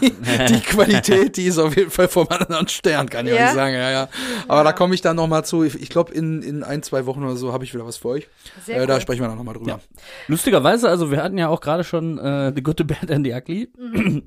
[0.49, 3.47] die Qualität, die ist auf jeden Fall vom anderen Stern, kann ich Ja?
[3.49, 3.73] euch sagen.
[3.75, 4.09] Ja, ja.
[4.47, 5.63] Aber da komme ich dann nochmal zu.
[5.63, 8.07] Ich, ich glaube, in, in ein, zwei Wochen oder so habe ich wieder was für
[8.09, 8.27] euch.
[8.65, 9.01] Sehr Äh, Da cool.
[9.01, 9.79] sprechen wir dann nochmal drüber.
[10.27, 13.33] Lustigerweise, also wir hatten ja auch gerade schon äh, The Good, The Bad and The
[13.33, 13.69] Ugly.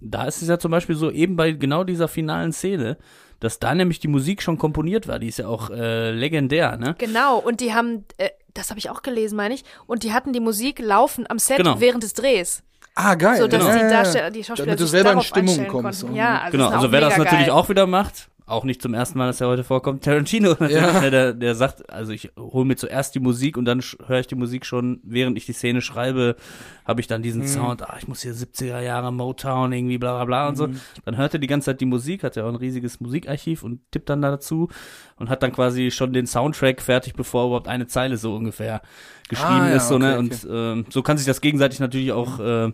[0.01, 2.99] Da ist es ja zum Beispiel so, eben bei genau dieser finalen Szene,
[3.41, 5.19] dass da nämlich die Musik schon komponiert war.
[5.19, 6.95] Die ist ja auch äh, legendär, ne?
[6.99, 10.33] Genau, und die haben, äh, das habe ich auch gelesen, meine ich, und die hatten
[10.33, 11.81] die Musik laufen am Set Genau.
[11.81, 12.63] während des Drehs,
[12.95, 13.39] Ah, geil.
[13.39, 13.91] so dass ja, die ja, ja.
[13.91, 16.07] Darsteller, die Schauspieler Damit du selber in Stimmung kommst.
[16.13, 17.51] Ja, also Genau, also wer das natürlich geil.
[17.51, 21.01] auch wieder macht, auch nicht zum ersten Mal, dass er heute vorkommt, Tarantino, Ja.
[21.01, 24.27] ne, der, der sagt, also ich hole mir zuerst die Musik und dann höre ich
[24.27, 26.37] die Musik schon, während ich die Szene schreibe,
[26.85, 27.25] habe ich dann Mhm.
[27.25, 30.67] diesen Sound, ah, ich muss hier 70er Jahre Motown irgendwie bla bla bla und so.
[30.69, 30.81] Mhm.
[31.05, 33.81] Dann hört er die ganze Zeit die Musik, hat ja auch ein riesiges Musikarchiv und
[33.93, 34.69] tippt dann dazu
[35.17, 38.83] und hat dann quasi schon den Soundtrack fertig, bevor überhaupt eine Zeile so ungefähr
[39.29, 39.89] geschrieben Ah, ja, ist.
[39.89, 40.11] So, ne?
[40.11, 42.73] okay, Und ähm, so kann sich das gegenseitig natürlich auch äh,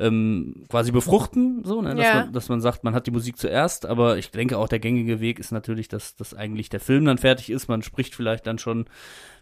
[0.00, 1.94] ähm, quasi befruchten, so, ne?
[1.94, 2.14] dass, Ja.
[2.24, 5.20] man, dass man sagt, man hat die Musik zuerst, aber ich denke auch der gängige
[5.20, 7.68] Weg ist natürlich, dass, dass eigentlich der Film dann fertig ist.
[7.68, 8.86] Man spricht vielleicht dann schon,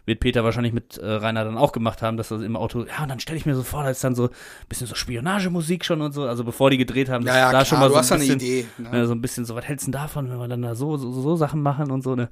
[0.05, 3.03] wird Peter wahrscheinlich mit äh, Rainer dann auch gemacht haben, dass er im Auto, ja,
[3.03, 4.29] und dann stelle ich mir so vor, da ist dann so ein
[4.69, 7.65] bisschen so Spionagemusik schon und so, also bevor die gedreht haben, Ja, ja, da klar,
[7.65, 8.65] schon mal so ein bisschen, Idee.
[8.77, 8.89] Ne?
[8.89, 10.97] Ne, so ein bisschen so, was hältst du denn davon, wenn wir dann da so,
[10.97, 12.29] so, so Sachen machen und so, ne?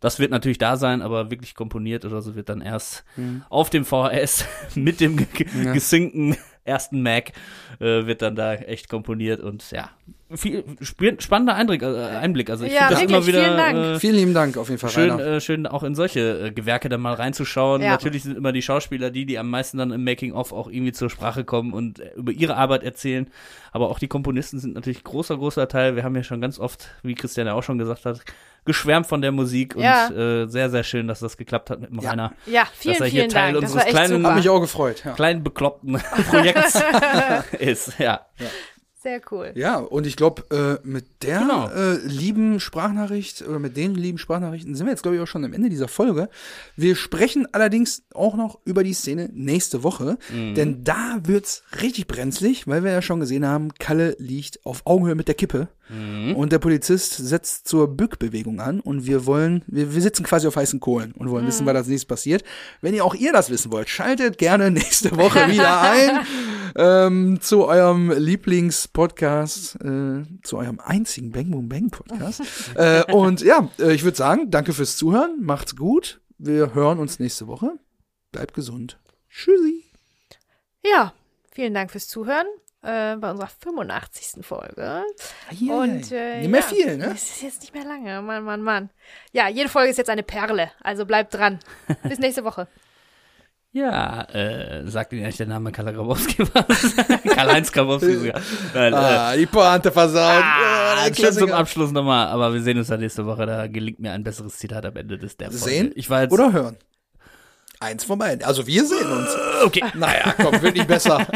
[0.00, 3.04] Das wird natürlich da sein, aber wirklich komponiert oder so wird dann erst
[3.48, 4.44] auf dem VHS
[4.74, 5.64] mit dem Mhm.
[5.64, 5.72] Ja.
[5.72, 7.32] gesynkten ersten Mac
[7.80, 9.90] äh, wird dann da echt komponiert und ja,
[10.36, 12.50] viel sp- spannender Einblick, äh, Einblick.
[12.50, 13.76] Also ich Ja, finde das immer wieder vielen Dank.
[13.78, 16.88] Äh, Vielen lieben Dank auf jeden Fall, schön, äh, schön auch in solche äh, Gewerke
[16.88, 17.82] dann mal reinzuschauen.
[17.82, 17.90] Ja.
[17.90, 21.10] Natürlich sind immer die Schauspieler die, die am meisten dann im Making-of auch irgendwie zur
[21.10, 23.28] Sprache kommen und äh, über ihre Arbeit erzählen.
[23.72, 25.96] Aber auch die Komponisten sind natürlich großer, großer Teil.
[25.96, 28.20] Wir haben ja schon ganz oft, wie Christian ja auch schon gesagt hat,
[28.64, 30.06] geschwärmt von der Musik Ja.
[30.08, 32.10] und äh, sehr, sehr schön, dass das geklappt hat mit dem Ja.
[32.10, 32.32] Rainer.
[32.46, 33.64] Ja, vielen, dass er hier vielen Teil Dank.
[33.64, 34.34] Das unseres kleinen- super.
[34.36, 35.02] mich auch gefreut.
[35.04, 35.12] Ja.
[35.12, 35.94] Kleinen bekloppten
[36.30, 36.80] Projekts
[37.58, 38.20] ist, ja.
[39.02, 39.50] Sehr cool.
[39.56, 40.44] Ja, und ich glaube,
[40.84, 41.68] äh, mit der Genau.
[41.70, 45.44] äh, lieben Sprachnachricht oder mit den lieben Sprachnachrichten sind wir jetzt, glaube ich, auch schon
[45.44, 46.28] am Ende dieser Folge.
[46.76, 52.68] Wir sprechen allerdings auch noch über die Szene nächste Woche, denn da wird's richtig brenzlig,
[52.68, 56.58] weil wir ja schon gesehen haben, Kalle liegt auf Augenhöhe mit der Kippe und der
[56.58, 61.12] Polizist setzt zur Bückbewegung an und wir wollen, wir, wir sitzen quasi auf heißen Kohlen
[61.12, 62.44] und wollen wissen, was als nächstes passiert.
[62.80, 66.26] Wenn ihr auch ihr das wissen wollt, schaltet gerne nächste Woche wieder ein
[66.76, 72.42] ähm, zu eurem Lieblingspodcast, äh, zu eurem einzigen Bang Boom Bang Podcast.
[72.76, 76.20] äh, und ja, äh, ich würde sagen, danke fürs Zuhören, macht's gut.
[76.38, 77.72] Wir hören uns nächste Woche.
[78.30, 78.98] Bleibt gesund.
[79.28, 79.84] Tschüssi.
[80.84, 81.12] Ja,
[81.52, 82.46] vielen Dank fürs Zuhören
[82.82, 84.44] äh, bei unserer 85.
[84.44, 85.04] Folge.
[85.68, 87.12] Und äh, Nicht mehr ja, viel, ne?
[87.14, 88.20] Es ist jetzt nicht mehr lange.
[88.22, 88.90] Mann, Mann, Mann.
[89.32, 90.70] Ja, jede Folge ist jetzt eine Perle.
[90.82, 91.58] Also bleibt dran.
[92.02, 92.66] Bis nächste Woche.
[93.74, 96.94] Ja, äh, sagt Ihnen eigentlich der Name Karl Grabowski was?
[97.34, 98.40] Karl-Heinz Grabowski sogar.
[98.74, 100.42] Nein, äh, Ah, die Pointe versaut.
[100.44, 101.50] Ah, schön zum.
[101.52, 103.46] Abschluss nochmal, aber wir sehen uns dann nächste Woche.
[103.46, 105.64] Da gelingt mir ein besseres Zitat am Ende des der Folge.
[105.64, 106.32] Sehen Ich war jetzt.
[106.32, 106.76] oder hören?
[107.82, 108.44] Eins von beiden.
[108.44, 109.28] Also wir sehen uns.
[109.64, 111.26] Okay, Naja, komm, wird nicht besser.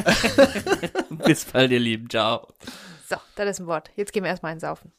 [1.27, 2.09] bis bald, ihr Lieben.
[2.09, 2.47] Ciao.
[3.09, 3.91] So, das ist ein Wort.
[3.97, 4.93] Jetzt gehen wir erstmal einsaufen.